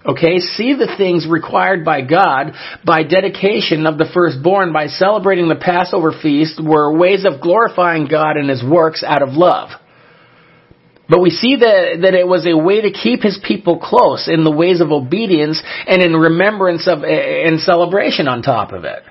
Okay, 0.07 0.39
see 0.39 0.75
the 0.75 0.95
things 0.99 1.27
required 1.27 1.83
by 1.83 2.03
God 2.03 2.53
by 2.85 3.05
dedication 3.05 3.87
of 3.87 3.97
the 3.97 4.11
firstborn 4.13 4.71
by 4.71 4.89
celebrating 4.89 5.49
the 5.49 5.55
Passover 5.55 6.13
feast 6.13 6.61
were 6.63 6.95
ways 6.95 7.25
of 7.25 7.41
glorifying 7.41 8.07
God 8.07 8.37
and 8.37 8.51
His 8.51 8.63
works 8.63 9.03
out 9.03 9.23
of 9.23 9.31
love. 9.31 9.71
But 11.09 11.21
we 11.21 11.31
see 11.31 11.57
that, 11.57 12.01
that 12.03 12.15
it 12.15 12.27
was 12.27 12.47
a 12.47 12.57
way 12.57 12.83
to 12.83 12.91
keep 12.91 13.23
His 13.23 13.41
people 13.43 13.79
close 13.79 14.29
in 14.29 14.45
the 14.45 14.51
ways 14.51 14.83
of 14.83 14.93
obedience 14.93 15.63
and 15.87 16.03
in 16.03 16.15
remembrance 16.15 16.87
of, 16.87 17.03
and 17.03 17.59
celebration 17.61 18.29
on 18.29 18.43
top 18.43 18.73
of 18.73 18.85
it. 18.85 19.03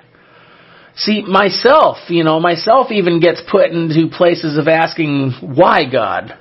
See, 0.96 1.24
myself, 1.24 1.98
you 2.10 2.24
know, 2.24 2.40
myself 2.40 2.92
even 2.92 3.20
gets 3.20 3.42
put 3.50 3.72
into 3.72 4.16
places 4.16 4.60
of 4.60 4.68
asking, 4.68 5.32
why 5.42 5.90
God? 5.92 6.38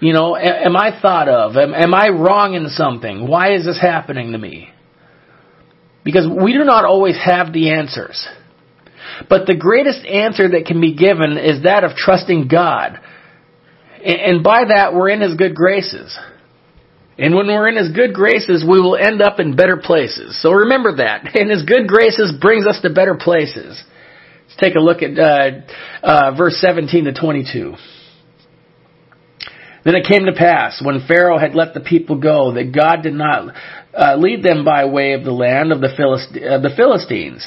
You 0.00 0.12
know, 0.12 0.36
am 0.36 0.76
I 0.76 1.00
thought 1.00 1.28
of? 1.28 1.56
Am, 1.56 1.72
am 1.72 1.94
I 1.94 2.08
wrong 2.08 2.54
in 2.54 2.68
something? 2.68 3.26
Why 3.26 3.54
is 3.54 3.64
this 3.64 3.80
happening 3.80 4.32
to 4.32 4.38
me? 4.38 4.68
Because 6.04 6.26
we 6.28 6.52
do 6.52 6.64
not 6.64 6.84
always 6.84 7.18
have 7.22 7.52
the 7.52 7.70
answers. 7.70 8.28
But 9.28 9.46
the 9.46 9.56
greatest 9.56 10.04
answer 10.04 10.50
that 10.50 10.66
can 10.66 10.80
be 10.80 10.94
given 10.94 11.38
is 11.38 11.62
that 11.62 11.84
of 11.84 11.96
trusting 11.96 12.48
God. 12.48 13.00
And 14.04 14.44
by 14.44 14.64
that, 14.68 14.94
we're 14.94 15.08
in 15.08 15.20
His 15.20 15.34
good 15.34 15.54
graces. 15.54 16.16
And 17.18 17.34
when 17.34 17.46
we're 17.46 17.68
in 17.68 17.76
His 17.76 17.90
good 17.92 18.12
graces, 18.12 18.62
we 18.68 18.78
will 18.78 18.96
end 18.96 19.22
up 19.22 19.40
in 19.40 19.56
better 19.56 19.78
places. 19.78 20.40
So 20.42 20.52
remember 20.52 20.96
that. 20.96 21.34
And 21.34 21.50
His 21.50 21.62
good 21.62 21.88
graces 21.88 22.34
brings 22.38 22.66
us 22.66 22.80
to 22.82 22.90
better 22.90 23.16
places. 23.16 23.82
Let's 24.44 24.60
take 24.60 24.74
a 24.74 24.80
look 24.80 25.02
at 25.02 25.18
uh, 25.18 25.50
uh, 26.02 26.36
verse 26.36 26.58
17 26.60 27.04
to 27.04 27.14
22. 27.14 27.74
Then 29.86 29.94
it 29.94 30.04
came 30.04 30.24
to 30.26 30.32
pass, 30.32 30.82
when 30.84 31.06
Pharaoh 31.06 31.38
had 31.38 31.54
let 31.54 31.72
the 31.72 31.78
people 31.80 32.18
go, 32.18 32.54
that 32.54 32.74
God 32.74 33.04
did 33.04 33.14
not 33.14 33.54
uh, 33.94 34.16
lead 34.16 34.42
them 34.42 34.64
by 34.64 34.84
way 34.86 35.12
of 35.12 35.22
the 35.22 35.30
land 35.30 35.70
of 35.70 35.80
the, 35.80 35.90
Philist- 35.96 36.36
uh, 36.36 36.58
the 36.58 36.74
Philistines. 36.76 37.46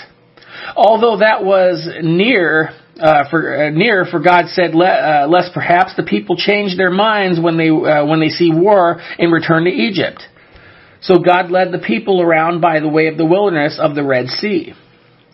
Although 0.73 1.17
that 1.17 1.43
was 1.43 1.85
near, 2.01 2.69
uh, 2.97 3.29
for 3.29 3.65
uh, 3.65 3.69
near, 3.71 4.05
for 4.05 4.21
God 4.21 4.45
said, 4.47 4.71
uh, 4.73 5.27
lest 5.29 5.53
perhaps 5.53 5.97
the 5.97 6.03
people 6.03 6.37
change 6.37 6.77
their 6.77 6.91
minds 6.91 7.41
when 7.41 7.57
they 7.57 7.69
uh, 7.69 8.05
when 8.05 8.21
they 8.21 8.29
see 8.29 8.51
war 8.53 9.01
and 9.17 9.33
return 9.33 9.65
to 9.65 9.71
Egypt. 9.71 10.23
So 11.01 11.17
God 11.17 11.51
led 11.51 11.73
the 11.73 11.79
people 11.79 12.21
around 12.21 12.61
by 12.61 12.79
the 12.79 12.87
way 12.87 13.07
of 13.07 13.17
the 13.17 13.25
wilderness 13.25 13.79
of 13.81 13.95
the 13.95 14.03
Red 14.03 14.27
Sea, 14.27 14.73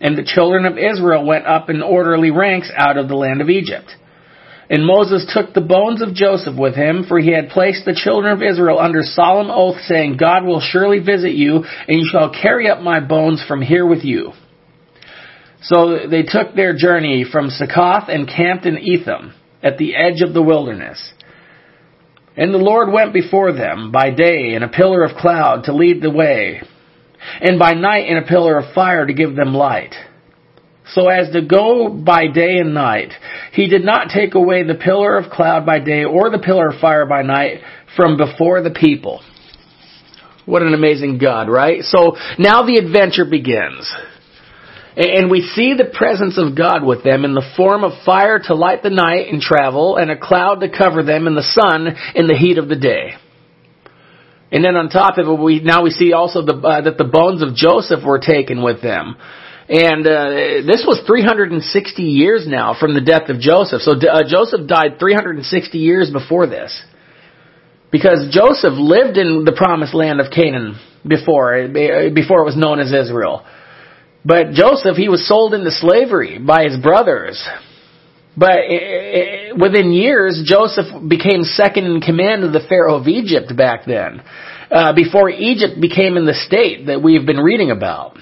and 0.00 0.18
the 0.18 0.24
children 0.24 0.64
of 0.64 0.76
Israel 0.76 1.24
went 1.24 1.46
up 1.46 1.70
in 1.70 1.82
orderly 1.82 2.32
ranks 2.32 2.70
out 2.74 2.98
of 2.98 3.06
the 3.06 3.16
land 3.16 3.40
of 3.40 3.48
Egypt. 3.48 3.94
And 4.68 4.84
Moses 4.84 5.30
took 5.32 5.54
the 5.54 5.60
bones 5.60 6.02
of 6.02 6.14
Joseph 6.14 6.58
with 6.58 6.74
him, 6.74 7.04
for 7.06 7.20
he 7.20 7.32
had 7.32 7.50
placed 7.50 7.84
the 7.84 7.94
children 7.94 8.32
of 8.32 8.42
Israel 8.42 8.80
under 8.80 9.02
solemn 9.02 9.50
oath, 9.50 9.80
saying, 9.86 10.16
God 10.16 10.44
will 10.44 10.60
surely 10.60 10.98
visit 10.98 11.34
you, 11.34 11.64
and 11.86 12.00
you 12.00 12.08
shall 12.10 12.30
carry 12.30 12.68
up 12.68 12.80
my 12.80 12.98
bones 12.98 13.44
from 13.46 13.62
here 13.62 13.86
with 13.86 14.04
you. 14.04 14.32
So 15.62 16.08
they 16.10 16.22
took 16.22 16.54
their 16.54 16.76
journey 16.76 17.24
from 17.30 17.50
Succoth 17.50 18.08
and 18.08 18.28
camped 18.28 18.66
in 18.66 18.78
Etham, 18.78 19.34
at 19.62 19.78
the 19.78 19.96
edge 19.96 20.20
of 20.20 20.34
the 20.34 20.42
wilderness. 20.42 21.12
And 22.36 22.52
the 22.52 22.58
Lord 22.58 22.92
went 22.92 23.12
before 23.12 23.52
them 23.52 23.90
by 23.90 24.10
day 24.10 24.54
in 24.54 24.62
a 24.62 24.68
pillar 24.68 25.02
of 25.02 25.16
cloud 25.16 25.64
to 25.64 25.74
lead 25.74 26.02
the 26.02 26.10
way, 26.10 26.60
and 27.40 27.58
by 27.58 27.72
night 27.72 28.08
in 28.08 28.16
a 28.16 28.26
pillar 28.26 28.58
of 28.58 28.74
fire 28.74 29.06
to 29.06 29.14
give 29.14 29.34
them 29.34 29.54
light. 29.54 29.94
So 30.94 31.08
as 31.08 31.32
to 31.32 31.42
go 31.42 31.88
by 31.88 32.28
day 32.28 32.58
and 32.58 32.72
night, 32.72 33.12
he 33.52 33.68
did 33.68 33.84
not 33.84 34.08
take 34.08 34.34
away 34.34 34.62
the 34.62 34.74
pillar 34.74 35.16
of 35.16 35.30
cloud 35.30 35.66
by 35.66 35.80
day 35.80 36.04
or 36.04 36.30
the 36.30 36.38
pillar 36.38 36.68
of 36.68 36.80
fire 36.80 37.06
by 37.06 37.22
night 37.22 37.60
from 37.96 38.16
before 38.16 38.62
the 38.62 38.70
people. 38.70 39.22
What 40.44 40.62
an 40.62 40.74
amazing 40.74 41.18
God, 41.18 41.48
right? 41.48 41.82
So 41.82 42.16
now 42.38 42.62
the 42.62 42.76
adventure 42.76 43.24
begins. 43.24 43.92
And 44.96 45.30
we 45.30 45.42
see 45.42 45.74
the 45.74 45.92
presence 45.92 46.38
of 46.38 46.56
God 46.56 46.82
with 46.84 47.02
them 47.04 47.24
in 47.24 47.34
the 47.34 47.44
form 47.56 47.84
of 47.84 47.92
fire 48.06 48.38
to 48.38 48.54
light 48.54 48.82
the 48.82 48.90
night 48.90 49.26
and 49.30 49.42
travel, 49.42 49.96
and 49.96 50.10
a 50.10 50.16
cloud 50.16 50.60
to 50.60 50.70
cover 50.70 51.02
them, 51.02 51.26
and 51.26 51.36
the 51.36 51.42
sun 51.42 51.88
in 52.14 52.26
the 52.28 52.36
heat 52.36 52.56
of 52.56 52.68
the 52.68 52.76
day. 52.76 53.14
And 54.50 54.64
then 54.64 54.76
on 54.76 54.88
top 54.88 55.18
of 55.18 55.26
it, 55.26 55.42
we 55.42 55.60
now 55.60 55.82
we 55.82 55.90
see 55.90 56.12
also 56.12 56.46
the, 56.46 56.54
uh, 56.54 56.80
that 56.82 56.96
the 56.96 57.04
bones 57.04 57.42
of 57.42 57.54
Joseph 57.54 58.04
were 58.04 58.20
taken 58.20 58.62
with 58.62 58.80
them. 58.80 59.16
And 59.68 60.06
uh, 60.06 60.62
this 60.64 60.84
was 60.86 61.02
360 61.06 62.02
years 62.02 62.46
now 62.46 62.76
from 62.78 62.94
the 62.94 63.00
death 63.00 63.28
of 63.28 63.40
Joseph. 63.40 63.82
So 63.82 63.92
uh, 63.92 64.22
Joseph 64.28 64.68
died 64.68 64.98
360 65.00 65.78
years 65.78 66.10
before 66.10 66.46
this. 66.46 66.84
Because 67.90 68.28
Joseph 68.30 68.74
lived 68.76 69.16
in 69.16 69.44
the 69.44 69.54
promised 69.56 69.94
land 69.94 70.20
of 70.20 70.30
Canaan 70.30 70.78
before, 71.06 71.66
before 71.68 72.42
it 72.42 72.44
was 72.44 72.56
known 72.56 72.78
as 72.78 72.92
Israel. 72.92 73.44
But 74.24 74.52
Joseph, 74.52 74.96
he 74.96 75.08
was 75.08 75.26
sold 75.26 75.54
into 75.54 75.70
slavery 75.70 76.38
by 76.38 76.64
his 76.64 76.76
brothers. 76.80 77.42
But 78.36 78.58
within 79.58 79.92
years, 79.92 80.42
Joseph 80.44 80.86
became 81.08 81.42
second 81.42 81.86
in 81.86 82.00
command 82.00 82.44
of 82.44 82.52
the 82.52 82.66
Pharaoh 82.68 82.96
of 82.96 83.08
Egypt 83.08 83.56
back 83.56 83.86
then, 83.86 84.22
uh, 84.70 84.92
before 84.94 85.30
Egypt 85.30 85.80
became 85.80 86.16
in 86.16 86.26
the 86.26 86.34
state 86.34 86.86
that 86.86 87.02
we've 87.02 87.24
been 87.24 87.40
reading 87.40 87.70
about. 87.70 88.18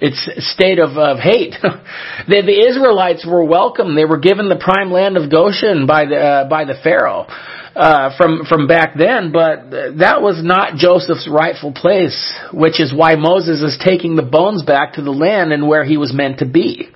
It's 0.00 0.28
state 0.52 0.78
of, 0.78 0.96
of 0.96 1.18
hate. 1.18 1.54
the, 1.62 2.42
the 2.42 2.66
Israelites 2.68 3.26
were 3.26 3.44
welcome. 3.44 3.94
They 3.94 4.06
were 4.06 4.18
given 4.18 4.48
the 4.48 4.56
prime 4.56 4.90
land 4.90 5.16
of 5.16 5.30
Goshen 5.30 5.86
by 5.86 6.06
the, 6.06 6.16
uh, 6.16 6.48
by 6.48 6.64
the 6.64 6.74
Pharaoh 6.82 7.26
uh, 7.74 8.16
from 8.16 8.44
from 8.48 8.66
back 8.66 8.96
then, 8.96 9.30
but 9.32 9.70
that 9.98 10.22
was 10.22 10.42
not 10.42 10.76
Joseph's 10.76 11.28
rightful 11.30 11.72
place, 11.72 12.38
which 12.52 12.80
is 12.80 12.92
why 12.92 13.14
Moses 13.14 13.62
is 13.62 13.78
taking 13.82 14.16
the 14.16 14.22
bones 14.22 14.62
back 14.62 14.94
to 14.94 15.02
the 15.02 15.12
land 15.12 15.52
and 15.52 15.68
where 15.68 15.84
he 15.84 15.96
was 15.96 16.12
meant 16.12 16.40
to 16.40 16.46
be. 16.46 16.88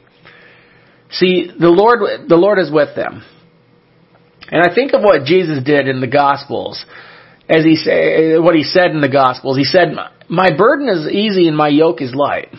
See, 1.11 1.51
the 1.59 1.71
Lord 1.71 2.29
the 2.29 2.37
Lord 2.37 2.59
is 2.59 2.71
with 2.73 2.97
them. 2.97 3.25
And 4.51 4.62
I 4.62 4.75
think 4.75 4.93
of 4.93 5.03
what 5.03 5.25
Jesus 5.25 5.62
did 5.64 5.88
in 5.88 6.01
the 6.01 6.07
Gospels, 6.07 6.85
as 7.49 7.64
he 7.64 7.77
say, 7.77 8.38
what 8.38 8.55
he 8.55 8.64
said 8.64 8.90
in 8.90 9.01
the 9.01 9.09
Gospels. 9.09 9.57
He 9.57 9.64
said, 9.64 9.95
"My 10.29 10.55
burden 10.57 10.88
is 10.88 11.09
easy 11.09 11.47
and 11.47 11.57
my 11.57 11.69
yoke 11.69 12.03
is 12.03 12.14
light," 12.14 12.53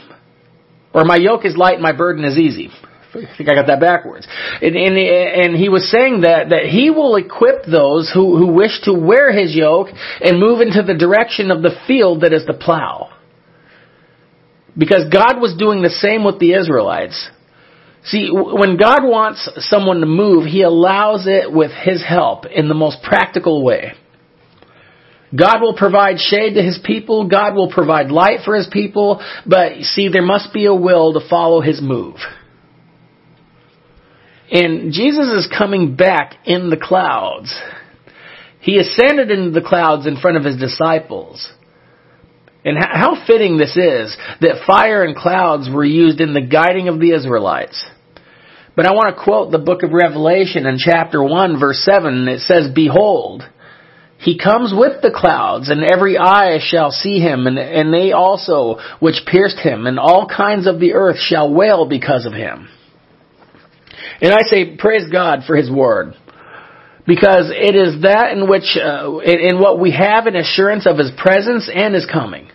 or 0.95 1.03
"My 1.05 1.17
yoke 1.17 1.45
is 1.45 1.55
light 1.55 1.75
and 1.75 1.83
my 1.83 1.91
burden 1.91 2.23
is 2.23 2.37
easy." 2.39 2.71
I 3.15 3.37
think 3.37 3.49
I 3.49 3.55
got 3.55 3.67
that 3.67 3.79
backwards. 3.79 4.27
And, 4.61 4.75
and, 4.75 4.97
and 4.97 5.55
he 5.55 5.69
was 5.69 5.89
saying 5.89 6.21
that, 6.21 6.49
that 6.49 6.65
he 6.65 6.89
will 6.89 7.15
equip 7.15 7.65
those 7.65 8.11
who, 8.13 8.37
who 8.37 8.47
wish 8.47 8.81
to 8.83 8.93
wear 8.93 9.31
his 9.31 9.55
yoke 9.55 9.87
and 10.19 10.39
move 10.39 10.59
into 10.59 10.83
the 10.83 10.93
direction 10.93 11.49
of 11.49 11.61
the 11.61 11.71
field 11.87 12.21
that 12.21 12.33
is 12.33 12.45
the 12.45 12.53
plow. 12.53 13.11
Because 14.77 15.09
God 15.09 15.39
was 15.39 15.55
doing 15.57 15.81
the 15.81 15.89
same 15.89 16.25
with 16.25 16.39
the 16.39 16.53
Israelites. 16.53 17.29
See, 18.03 18.29
when 18.31 18.77
God 18.77 19.03
wants 19.03 19.49
someone 19.59 20.01
to 20.01 20.05
move, 20.05 20.45
He 20.45 20.61
allows 20.61 21.25
it 21.25 21.51
with 21.51 21.71
His 21.71 22.03
help 22.03 22.45
in 22.45 22.67
the 22.67 22.75
most 22.75 23.01
practical 23.01 23.63
way. 23.63 23.93
God 25.37 25.61
will 25.61 25.75
provide 25.75 26.19
shade 26.19 26.53
to 26.53 26.61
His 26.61 26.79
people. 26.83 27.27
God 27.27 27.55
will 27.55 27.71
provide 27.71 28.11
light 28.11 28.39
for 28.45 28.55
His 28.55 28.67
people. 28.71 29.21
But 29.45 29.81
see, 29.81 30.09
there 30.09 30.21
must 30.21 30.53
be 30.53 30.65
a 30.65 30.73
will 30.73 31.13
to 31.13 31.27
follow 31.29 31.61
His 31.61 31.81
move. 31.81 32.15
And 34.51 34.93
Jesus 34.93 35.27
is 35.31 35.53
coming 35.57 35.95
back 35.95 36.35
in 36.45 36.69
the 36.69 36.77
clouds. 36.77 37.53
He 38.59 38.77
ascended 38.77 39.31
into 39.31 39.51
the 39.51 39.67
clouds 39.67 40.07
in 40.07 40.17
front 40.17 40.37
of 40.37 40.43
his 40.43 40.57
disciples. 40.57 41.51
And 42.63 42.77
how 42.79 43.23
fitting 43.27 43.57
this 43.57 43.77
is 43.77 44.17
that 44.41 44.63
fire 44.65 45.03
and 45.03 45.15
clouds 45.15 45.69
were 45.71 45.85
used 45.85 46.19
in 46.19 46.33
the 46.33 46.41
guiding 46.41 46.87
of 46.87 46.99
the 46.99 47.11
Israelites. 47.11 47.83
But 48.75 48.87
I 48.87 48.93
want 48.93 49.15
to 49.15 49.23
quote 49.23 49.51
the 49.51 49.59
book 49.59 49.83
of 49.83 49.91
Revelation 49.91 50.65
in 50.65 50.77
chapter 50.79 51.23
1 51.23 51.59
verse 51.59 51.79
7. 51.85 52.27
It 52.27 52.39
says, 52.41 52.71
Behold, 52.73 53.43
he 54.25 54.37
comes 54.37 54.73
with 54.75 55.03
the 55.03 55.13
clouds, 55.15 55.69
and 55.69 55.83
every 55.83 56.17
eye 56.17 56.57
shall 56.59 56.89
see 56.89 57.19
him, 57.19 57.45
and, 57.45 57.59
and 57.59 57.93
they 57.93 58.11
also 58.11 58.79
which 58.99 59.21
pierced 59.25 59.59
him, 59.59 59.85
and 59.85 59.99
all 59.99 60.27
kinds 60.27 60.65
of 60.65 60.79
the 60.79 60.93
earth 60.93 61.17
shall 61.19 61.53
wail 61.53 61.85
because 61.85 62.25
of 62.25 62.33
him. 62.33 62.67
And 64.21 64.33
I 64.33 64.41
say, 64.43 64.75
praise 64.77 65.11
God 65.11 65.41
for 65.45 65.55
His 65.55 65.69
Word. 65.69 66.13
Because 67.05 67.51
it 67.51 67.75
is 67.75 68.01
that 68.01 68.31
in 68.31 68.49
which, 68.49 68.75
uh, 68.75 69.19
in, 69.19 69.39
in 69.39 69.59
what 69.59 69.79
we 69.79 69.91
have 69.91 70.25
an 70.25 70.35
assurance 70.35 70.87
of 70.87 70.97
His 70.97 71.11
presence 71.15 71.69
and 71.73 71.93
His 71.93 72.07
coming. 72.11 72.49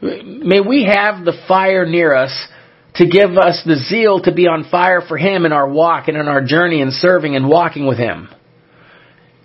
May 0.00 0.60
we 0.60 0.84
have 0.84 1.24
the 1.24 1.40
fire 1.46 1.86
near 1.86 2.12
us 2.12 2.48
to 2.96 3.06
give 3.06 3.36
us 3.36 3.62
the 3.64 3.76
zeal 3.76 4.20
to 4.22 4.32
be 4.32 4.48
on 4.48 4.68
fire 4.68 5.00
for 5.00 5.16
Him 5.16 5.46
in 5.46 5.52
our 5.52 5.68
walk 5.68 6.08
and 6.08 6.16
in 6.16 6.26
our 6.26 6.44
journey 6.44 6.82
and 6.82 6.92
serving 6.92 7.36
and 7.36 7.48
walking 7.48 7.86
with 7.86 7.98
Him. 7.98 8.28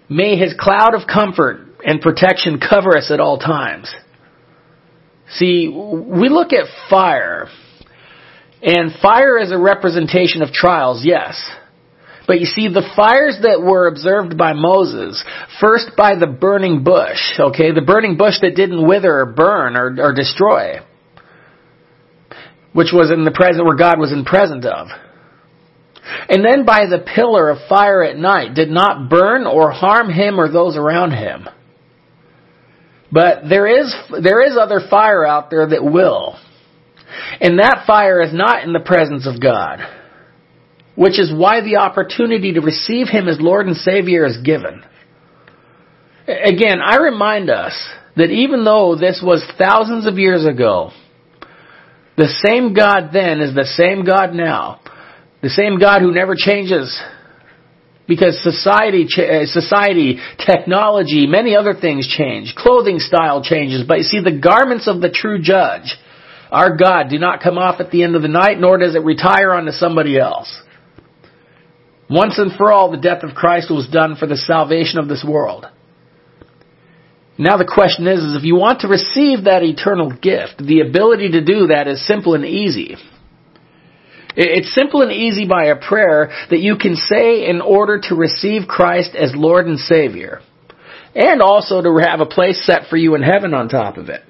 May 0.10 0.36
His 0.38 0.54
cloud 0.58 0.94
of 0.94 1.08
comfort 1.08 1.60
and 1.86 2.02
protection 2.02 2.60
cover 2.60 2.98
us 2.98 3.12
at 3.12 3.20
all 3.20 3.38
times. 3.38 3.94
See, 5.32 5.68
we 5.68 6.30
look 6.30 6.54
at 6.54 6.66
fire 6.90 7.50
and 8.62 8.92
fire 9.02 9.38
is 9.38 9.52
a 9.52 9.58
representation 9.58 10.42
of 10.42 10.52
trials, 10.52 11.02
yes. 11.06 11.40
But 12.28 12.40
you 12.40 12.46
see, 12.46 12.68
the 12.68 12.90
fires 12.96 13.40
that 13.44 13.62
were 13.62 13.88
observed 13.88 14.38
by 14.38 14.54
Moses, 14.54 15.24
first 15.62 15.92
by 15.96 16.16
the 16.16 16.28
burning 16.28 16.84
bush, 16.84 17.20
okay, 17.40 17.72
the 17.72 17.82
burning 17.82 18.18
bush 18.18 18.36
that 18.42 18.56
didn't 18.56 18.86
wither 18.86 19.20
or 19.20 19.26
burn 19.28 19.78
or, 19.78 19.96
or 20.00 20.14
destroy, 20.14 20.80
which 22.74 22.90
was 22.92 23.12
in 23.12 23.24
the 23.24 23.32
present, 23.32 23.66
where 23.66 23.78
God 23.78 24.00
was 24.00 24.12
in 24.12 24.26
present 24.26 24.66
of. 24.66 24.88
And 26.30 26.44
then 26.44 26.66
by 26.66 26.86
the 26.86 27.06
pillar 27.16 27.50
of 27.50 27.68
fire 27.68 28.04
at 28.04 28.18
night, 28.18 28.54
did 28.54 28.70
not 28.70 29.10
burn 29.10 29.46
or 29.46 29.72
harm 29.72 30.10
him 30.10 30.40
or 30.40 30.52
those 30.52 30.78
around 30.78 31.12
him. 31.12 31.48
But 33.12 33.48
there 33.48 33.68
is, 33.68 33.94
there 34.22 34.42
is 34.42 34.58
other 34.58 34.82
fire 34.90 35.26
out 35.26 35.50
there 35.50 35.68
that 35.68 35.84
will. 35.84 36.38
And 37.40 37.60
that 37.60 37.84
fire 37.88 38.22
is 38.22 38.34
not 38.34 38.64
in 38.64 38.74
the 38.74 38.80
presence 38.80 39.28
of 39.28 39.42
God, 39.42 39.80
which 40.96 41.20
is 41.20 41.32
why 41.34 41.62
the 41.62 41.78
opportunity 41.78 42.54
to 42.54 42.62
receive 42.62 43.08
Him 43.08 43.28
as 43.28 43.38
Lord 43.40 43.68
and 43.68 43.76
Savior 43.78 44.26
is 44.26 44.38
given. 44.44 44.84
Again, 46.28 46.80
I 46.84 46.98
remind 46.98 47.50
us 47.50 47.74
that 48.18 48.30
even 48.30 48.66
though 48.66 48.96
this 48.96 49.22
was 49.24 49.46
thousands 49.58 50.06
of 50.06 50.18
years 50.18 50.46
ago, 50.46 50.92
the 52.18 52.28
same 52.46 52.74
God 52.74 53.12
then 53.14 53.40
is 53.40 53.56
the 53.56 53.66
same 53.66 54.04
God 54.04 54.34
now. 54.34 54.82
The 55.48 55.54
same 55.54 55.80
God 55.80 56.02
who 56.02 56.12
never 56.12 56.36
changes. 56.36 57.02
Because 58.06 58.38
society, 58.44 59.08
uh, 59.18 59.46
society, 59.46 60.20
technology, 60.46 61.26
many 61.26 61.56
other 61.56 61.74
things 61.74 62.06
change. 62.06 62.54
Clothing 62.54 63.00
style 63.00 63.42
changes. 63.42 63.86
But 63.88 64.00
you 64.00 64.04
see, 64.04 64.20
the 64.20 64.38
garments 64.38 64.90
of 64.90 65.00
the 65.00 65.10
true 65.10 65.42
judge 65.42 65.96
our 66.52 66.76
God 66.76 67.08
do 67.10 67.18
not 67.18 67.40
come 67.40 67.58
off 67.58 67.80
at 67.80 67.92
the 67.92 68.04
end 68.04 68.18
of 68.18 68.24
the 68.24 68.28
night, 68.28 68.60
nor 68.60 68.78
does 68.78 68.94
it 68.94 69.06
retire 69.06 69.54
onto 69.54 69.72
somebody 69.72 70.20
else. 70.20 70.54
Once 72.10 72.38
and 72.38 72.52
for 72.58 72.70
all, 72.70 72.92
the 72.92 72.98
death 72.98 73.24
of 73.24 73.34
Christ 73.34 73.72
was 73.72 73.88
done 73.88 74.18
for 74.18 74.28
the 74.28 74.36
salvation 74.36 75.00
of 75.00 75.08
this 75.08 75.24
world. 75.26 75.66
Now 77.38 77.56
the 77.56 77.72
question 77.74 78.06
is, 78.06 78.20
is 78.20 78.36
if 78.36 78.44
you 78.44 78.58
want 78.58 78.82
to 78.82 78.90
receive 78.90 79.46
that 79.46 79.64
eternal 79.64 80.12
gift, 80.12 80.58
the 80.58 80.82
ability 80.82 81.32
to 81.32 81.46
do 81.46 81.68
that 81.68 81.88
is 81.88 82.06
simple 82.06 82.34
and 82.34 82.44
easy. 82.44 82.98
It's 84.40 84.74
simple 84.76 85.02
and 85.02 85.12
easy 85.12 85.48
by 85.48 85.66
a 85.66 85.76
prayer 85.76 86.30
that 86.52 86.60
you 86.60 86.78
can 86.78 86.96
say 86.96 87.50
in 87.50 87.60
order 87.60 88.00
to 88.04 88.16
receive 88.16 88.68
Christ 88.68 89.16
as 89.16 89.34
Lord 89.36 89.66
and 89.66 89.80
Savior. 89.80 90.42
And 91.16 91.42
also 91.42 91.82
to 91.82 91.98
have 92.08 92.20
a 92.20 92.28
place 92.28 92.64
set 92.64 92.84
for 92.88 92.98
you 92.98 93.16
in 93.16 93.24
heaven 93.24 93.56
on 93.56 93.68
top 93.68 93.98
of 93.98 94.10
it. 94.10 94.22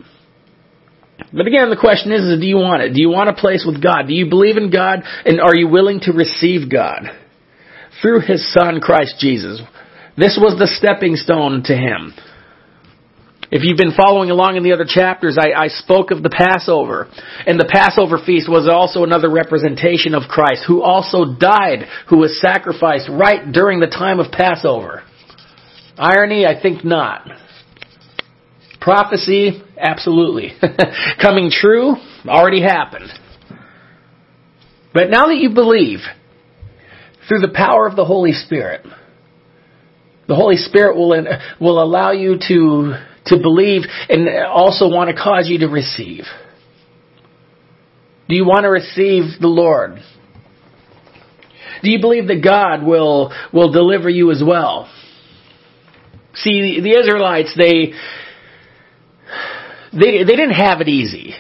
But 1.34 1.46
again, 1.46 1.70
the 1.70 1.78
question 1.78 2.14
is, 2.14 2.22
is 2.22 2.40
do 2.40 2.46
you 2.46 2.56
want 2.56 2.84
it? 2.84 2.94
Do 2.94 3.02
you 3.02 3.10
want 3.10 3.30
a 3.30 3.34
place 3.34 3.66
with 3.68 3.84
God? 3.84 4.08
Do 4.08 4.14
you 4.14 4.30
believe 4.30 4.56
in 4.56 4.72
God? 4.72 5.00
And 5.26 5.42
are 5.42 5.56
you 5.56 5.68
willing 5.68 6.00
to 6.02 6.14
receive 6.14 6.72
God? 6.72 7.12
Through 8.02 8.22
His 8.22 8.54
Son, 8.54 8.80
Christ 8.80 9.16
Jesus. 9.20 9.62
This 10.16 10.40
was 10.42 10.58
the 10.58 10.68
stepping 10.68 11.18
stone 11.18 11.64
to 11.66 11.76
Him. 11.76 12.14
If 13.50 13.64
you've 13.64 13.78
been 13.78 13.96
following 13.96 14.30
along 14.30 14.58
in 14.58 14.64
the 14.64 14.74
other 14.74 14.86
chapters, 14.86 15.38
I, 15.40 15.52
I, 15.52 15.68
spoke 15.70 16.12
of 16.12 16.22
the 16.22 16.30
Passover. 16.30 17.08
And 17.46 17.58
the 17.58 17.70
Passover 17.72 18.18
feast 18.24 18.50
was 18.50 18.68
also 18.68 19.06
another 19.06 19.30
representation 19.30 20.14
of 20.14 20.24
Christ, 20.24 20.66
who 20.68 20.82
also 20.82 21.24
died, 21.40 21.88
who 22.10 22.18
was 22.18 22.42
sacrificed 22.42 23.08
right 23.10 23.50
during 23.50 23.80
the 23.80 23.88
time 23.88 24.20
of 24.20 24.32
Passover. 24.32 25.04
Irony? 25.98 26.46
I 26.46 26.62
think 26.62 26.84
not. 26.84 27.26
Prophecy? 28.82 29.64
Absolutely. 29.78 30.52
Coming 31.22 31.50
true? 31.50 31.96
Already 32.28 32.62
happened. 32.62 33.10
But 34.94 35.10
now 35.10 35.28
that 35.28 35.38
you 35.38 35.54
believe, 35.54 36.00
through 37.30 37.40
the 37.40 37.54
power 37.54 37.88
of 37.88 37.96
the 37.96 38.06
Holy 38.06 38.34
Spirit, 38.34 38.86
the 40.28 40.36
Holy 40.36 40.58
Spirit 40.58 40.98
will, 40.98 41.16
will 41.62 41.82
allow 41.82 42.12
you 42.12 42.38
to 42.48 42.94
to 43.28 43.38
believe 43.38 43.84
and 44.10 44.28
also 44.46 44.88
want 44.90 45.10
to 45.10 45.16
cause 45.16 45.48
you 45.48 45.60
to 45.60 45.68
receive. 45.68 46.24
Do 48.28 48.36
you 48.36 48.46
want 48.46 48.64
to 48.64 48.70
receive 48.70 49.40
the 49.40 49.48
Lord? 49.48 50.00
Do 51.82 51.90
you 51.90 52.02
believe 52.02 52.28
that 52.28 52.44
God 52.44 52.84
will, 52.84 53.34
will 53.54 53.72
deliver 53.72 54.10
you 54.10 54.32
as 54.32 54.42
well? 54.46 54.92
See, 56.36 56.82
the 56.82 56.92
Israelites, 56.92 57.54
they, 57.58 57.94
they, 59.94 60.24
they 60.24 60.36
didn't 60.36 60.52
have 60.52 60.82
it 60.82 60.88
easy. 60.88 61.34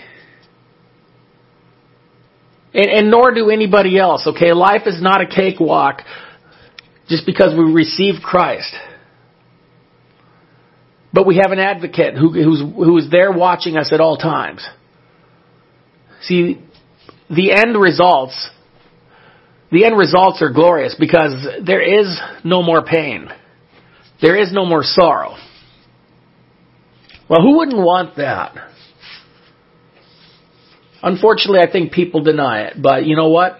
And, 2.73 2.89
and 2.89 3.11
nor 3.11 3.33
do 3.33 3.49
anybody 3.49 3.97
else, 3.97 4.27
okay? 4.27 4.53
Life 4.53 4.83
is 4.85 5.01
not 5.01 5.21
a 5.21 5.27
cakewalk 5.27 6.01
just 7.07 7.25
because 7.25 7.53
we 7.57 7.71
receive 7.71 8.21
Christ. 8.21 8.73
But 11.13 11.25
we 11.25 11.37
have 11.37 11.51
an 11.51 11.59
advocate 11.59 12.15
who, 12.15 12.31
who's, 12.31 12.59
who 12.59 12.97
is 12.97 13.09
there 13.09 13.31
watching 13.31 13.77
us 13.77 13.91
at 13.93 14.01
all 14.01 14.17
times. 14.17 14.67
See, 16.21 16.61
the 17.29 17.51
end 17.53 17.79
results, 17.79 18.49
the 19.71 19.85
end 19.85 19.97
results 19.97 20.41
are 20.41 20.51
glorious 20.51 20.95
because 20.99 21.45
there 21.65 21.81
is 21.81 22.19
no 22.43 22.61
more 22.61 22.83
pain. 22.83 23.29
There 24.21 24.35
is 24.35 24.51
no 24.51 24.65
more 24.65 24.83
sorrow. 24.83 25.35
Well, 27.29 27.41
who 27.41 27.57
wouldn't 27.57 27.77
want 27.77 28.17
that? 28.17 28.55
Unfortunately, 31.03 31.59
I 31.59 31.71
think 31.71 31.91
people 31.91 32.23
deny 32.23 32.61
it, 32.63 32.81
but 32.81 33.05
you 33.05 33.15
know 33.15 33.29
what? 33.29 33.57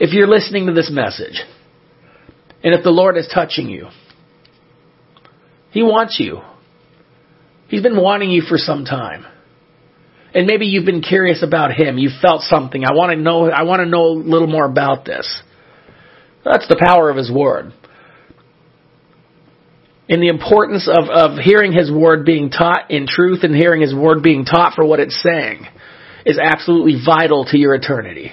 If 0.00 0.12
you're 0.12 0.26
listening 0.26 0.66
to 0.66 0.72
this 0.72 0.90
message, 0.92 1.40
and 2.64 2.74
if 2.74 2.82
the 2.82 2.90
Lord 2.90 3.16
is 3.16 3.28
touching 3.32 3.68
you, 3.68 3.88
He 5.70 5.82
wants 5.82 6.18
you. 6.18 6.40
He's 7.72 7.80
been 7.80 7.96
wanting 7.96 8.30
you 8.30 8.42
for 8.42 8.58
some 8.58 8.84
time. 8.84 9.24
And 10.34 10.46
maybe 10.46 10.66
you've 10.66 10.84
been 10.84 11.00
curious 11.00 11.42
about 11.42 11.72
him. 11.72 11.96
You 11.96 12.10
felt 12.20 12.42
something. 12.42 12.84
I 12.84 12.92
want 12.92 13.12
to 13.12 13.16
know, 13.16 13.50
I 13.50 13.62
want 13.62 13.80
to 13.80 13.86
know 13.86 14.08
a 14.08 14.12
little 14.12 14.46
more 14.46 14.66
about 14.66 15.06
this. 15.06 15.42
That's 16.44 16.68
the 16.68 16.76
power 16.78 17.08
of 17.08 17.16
his 17.16 17.32
word. 17.32 17.72
And 20.06 20.22
the 20.22 20.28
importance 20.28 20.86
of, 20.86 21.08
of 21.08 21.38
hearing 21.38 21.72
his 21.72 21.90
word 21.90 22.26
being 22.26 22.50
taught 22.50 22.90
in 22.90 23.06
truth 23.06 23.42
and 23.42 23.56
hearing 23.56 23.80
his 23.80 23.94
word 23.94 24.22
being 24.22 24.44
taught 24.44 24.74
for 24.74 24.84
what 24.84 25.00
it's 25.00 25.18
saying 25.22 25.66
is 26.26 26.38
absolutely 26.38 27.00
vital 27.02 27.46
to 27.46 27.56
your 27.56 27.74
eternity. 27.74 28.32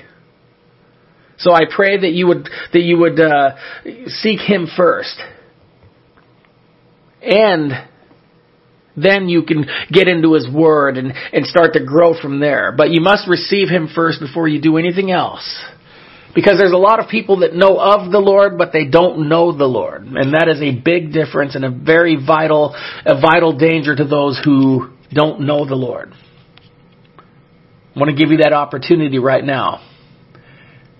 So 1.38 1.54
I 1.54 1.62
pray 1.74 1.98
that 1.98 2.12
you 2.12 2.28
would, 2.28 2.50
that 2.74 2.82
you 2.82 2.98
would, 2.98 3.22
uh, 3.22 3.56
seek 4.08 4.42
him 4.42 4.68
first. 4.76 5.18
And 7.22 7.89
then 9.02 9.30
you 9.30 9.44
can 9.44 9.66
get 9.92 10.08
into 10.08 10.34
His 10.34 10.48
Word 10.50 10.98
and, 10.98 11.14
and 11.34 11.46
start 11.46 11.74
to 11.74 11.84
grow 11.84 12.20
from 12.20 12.40
there. 12.40 12.74
But 12.76 12.92
you 12.92 13.02
must 13.02 13.28
receive 13.28 13.70
Him 13.70 13.90
first 13.94 14.20
before 14.20 14.48
you 14.48 14.62
do 14.62 14.78
anything 14.78 15.12
else. 15.12 15.64
Because 16.36 16.60
there's 16.60 16.74
a 16.74 16.78
lot 16.78 17.00
of 17.00 17.10
people 17.10 17.40
that 17.40 17.56
know 17.56 17.80
of 17.80 18.12
the 18.12 18.20
Lord, 18.20 18.58
but 18.58 18.72
they 18.72 18.86
don't 18.86 19.30
know 19.30 19.52
the 19.52 19.66
Lord. 19.66 20.04
And 20.04 20.34
that 20.34 20.48
is 20.48 20.62
a 20.62 20.80
big 20.80 21.12
difference 21.12 21.56
and 21.56 21.66
a 21.66 21.72
very 21.72 22.16
vital, 22.16 22.76
a 23.06 23.20
vital 23.20 23.58
danger 23.58 23.96
to 23.96 24.06
those 24.06 24.40
who 24.44 24.92
don't 25.12 25.42
know 25.42 25.66
the 25.66 25.76
Lord. 25.76 26.14
I 27.96 28.00
want 28.00 28.16
to 28.16 28.16
give 28.16 28.32
you 28.32 28.38
that 28.38 28.54
opportunity 28.54 29.18
right 29.18 29.44
now. 29.44 29.82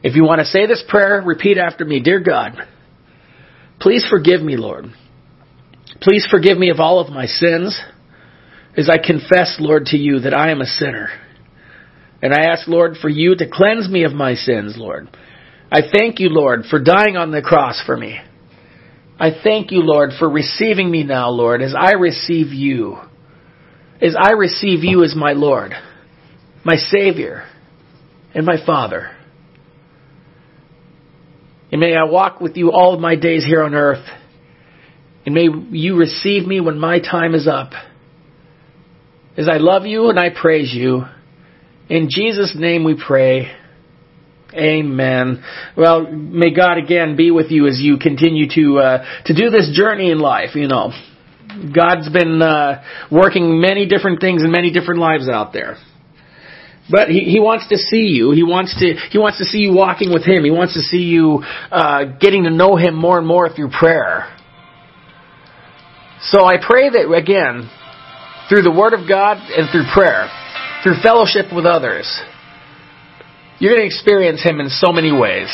If 0.02 0.16
you 0.16 0.24
want 0.24 0.40
to 0.40 0.46
say 0.46 0.66
this 0.66 0.84
prayer, 0.88 1.22
repeat 1.24 1.58
after 1.58 1.86
me. 1.86 2.00
Dear 2.00 2.20
God, 2.20 2.54
please 3.80 4.06
forgive 4.10 4.42
me, 4.42 4.58
Lord. 4.58 4.86
Please 6.02 6.28
forgive 6.30 6.58
me 6.58 6.70
of 6.70 6.80
all 6.80 7.00
of 7.00 7.12
my 7.12 7.26
sins 7.26 7.80
as 8.78 8.90
I 8.90 8.98
confess, 9.06 9.58
Lord, 9.60 9.86
to 9.88 9.98
you 9.98 10.20
that 10.20 10.34
I 10.34 10.52
am 10.52 10.62
a 10.62 10.66
sinner. 10.66 11.10
And 12.22 12.34
I 12.34 12.46
ask, 12.46 12.68
Lord, 12.68 12.96
for 13.02 13.10
you 13.10 13.36
to 13.36 13.50
cleanse 13.50 13.90
me 13.90 14.04
of 14.04 14.14
my 14.14 14.36
sins, 14.36 14.76
Lord. 14.78 15.10
I 15.72 15.82
thank 15.82 16.20
you, 16.20 16.30
Lord, 16.30 16.64
for 16.70 16.82
dying 16.82 17.18
on 17.18 17.32
the 17.32 17.42
cross 17.42 17.82
for 17.86 17.98
me. 17.98 18.20
I 19.20 19.32
thank 19.44 19.72
you, 19.72 19.82
Lord, 19.84 20.12
for 20.18 20.30
receiving 20.30 20.90
me 20.90 21.04
now, 21.04 21.30
Lord, 21.30 21.62
as 21.62 21.76
I 21.78 21.94
receive 21.94 22.48
you. 22.54 22.98
As 24.02 24.16
I 24.18 24.32
receive 24.32 24.86
you 24.86 25.04
as 25.04 25.14
my 25.16 25.34
Lord, 25.34 25.74
my 26.64 26.76
Savior, 26.76 27.46
and 28.34 28.46
my 28.46 28.56
Father. 28.66 29.12
And 31.72 31.82
may 31.82 31.96
I 31.96 32.06
walk 32.06 32.40
with 32.40 32.56
you 32.56 32.72
all 32.72 32.94
of 32.94 33.02
my 33.02 33.18
days 33.18 33.44
here 33.44 33.62
on 33.62 33.76
earth 33.76 34.08
and 35.30 35.36
may 35.36 35.78
you 35.78 35.96
receive 35.96 36.48
me 36.48 36.60
when 36.60 36.80
my 36.80 37.00
time 37.00 37.36
is 37.36 37.48
up. 37.48 37.72
As 39.38 39.48
I 39.48 39.58
love 39.58 39.86
you 39.86 40.10
and 40.10 40.20
I 40.20 40.30
praise 40.30 40.74
you. 40.74 41.04
In 41.88 42.08
Jesus' 42.10 42.56
name 42.58 42.84
we 42.84 43.00
pray. 43.00 43.52
Amen. 44.54 45.44
Well, 45.78 46.12
may 46.12 46.52
God 46.52 46.80
again 46.80 47.16
be 47.16 47.30
with 47.30 47.52
you 47.52 47.68
as 47.68 47.80
you 47.80 48.00
continue 48.00 48.48
to 48.56 48.80
uh, 48.80 49.06
to 49.26 49.36
do 49.36 49.52
this 49.52 49.70
journey 49.72 50.10
in 50.10 50.18
life. 50.20 50.56
You 50.56 50.68
know, 50.68 50.92
God's 51.76 52.10
been 52.10 52.42
uh, 52.42 52.84
working 53.12 53.62
many 53.62 53.88
different 53.88 54.22
things 54.22 54.44
in 54.44 54.52
many 54.52 54.72
different 54.72 55.00
lives 55.00 55.30
out 55.30 55.54
there. 55.54 55.78
But 56.90 57.10
he, 57.10 57.20
he 57.20 57.40
wants 57.40 57.68
to 57.68 57.78
see 57.78 58.08
you. 58.08 58.32
He 58.32 58.42
wants 58.42 58.74
to 58.80 58.96
he 59.12 59.20
wants 59.20 59.38
to 59.38 59.46
see 59.46 59.60
you 59.60 59.74
walking 59.76 60.12
with 60.12 60.26
him. 60.26 60.44
He 60.44 60.50
wants 60.50 60.74
to 60.74 60.80
see 60.80 61.04
you 61.04 61.44
uh, 61.72 62.18
getting 62.20 62.46
to 62.46 62.50
know 62.50 62.78
him 62.78 62.96
more 62.96 63.20
and 63.20 63.28
more 63.28 63.48
through 63.48 63.70
prayer. 63.70 64.39
So 66.22 66.46
I 66.46 66.58
pray 66.60 66.90
that, 66.90 67.12
again, 67.12 67.70
through 68.50 68.64
the 68.64 68.72
Word 68.72 68.94
of 68.94 69.08
God 69.08 69.38
and 69.38 69.70
through 69.72 69.86
prayer, 69.94 70.28
through 70.84 71.00
fellowship 71.02 71.54
with 71.54 71.66
others, 71.66 72.08
you're 73.60 73.76
going 73.76 73.88
to 73.88 73.88
experience 73.88 74.44
Him 74.44 74.60
in 74.60 74.70
so 74.70 74.92
many 74.92 75.12
ways. 75.12 75.48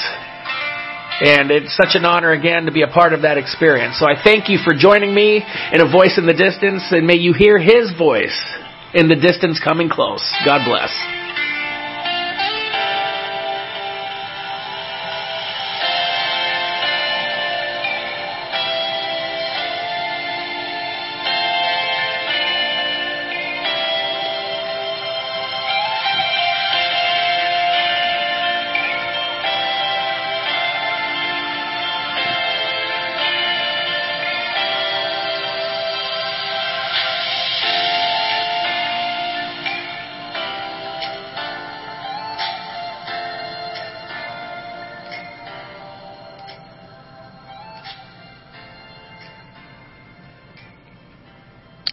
And 1.22 1.50
it's 1.50 1.76
such 1.78 1.96
an 1.96 2.04
honor 2.04 2.32
again 2.32 2.66
to 2.66 2.72
be 2.72 2.82
a 2.82 2.88
part 2.88 3.14
of 3.14 3.22
that 3.22 3.38
experience. 3.38 4.00
So 4.00 4.06
I 4.06 4.22
thank 4.22 4.50
you 4.50 4.58
for 4.64 4.74
joining 4.74 5.14
me 5.14 5.38
in 5.72 5.82
a 5.82 5.90
voice 5.90 6.18
in 6.18 6.26
the 6.26 6.34
distance, 6.34 6.84
and 6.92 7.08
may 7.08 7.16
you 7.18 7.34
hear 7.34 7.58
His 7.58 7.94
voice 7.98 8.36
in 8.94 9.08
the 9.08 9.16
distance 9.16 9.62
coming 9.64 9.90
close. 9.90 10.24
God 10.46 10.66
bless. 10.66 10.92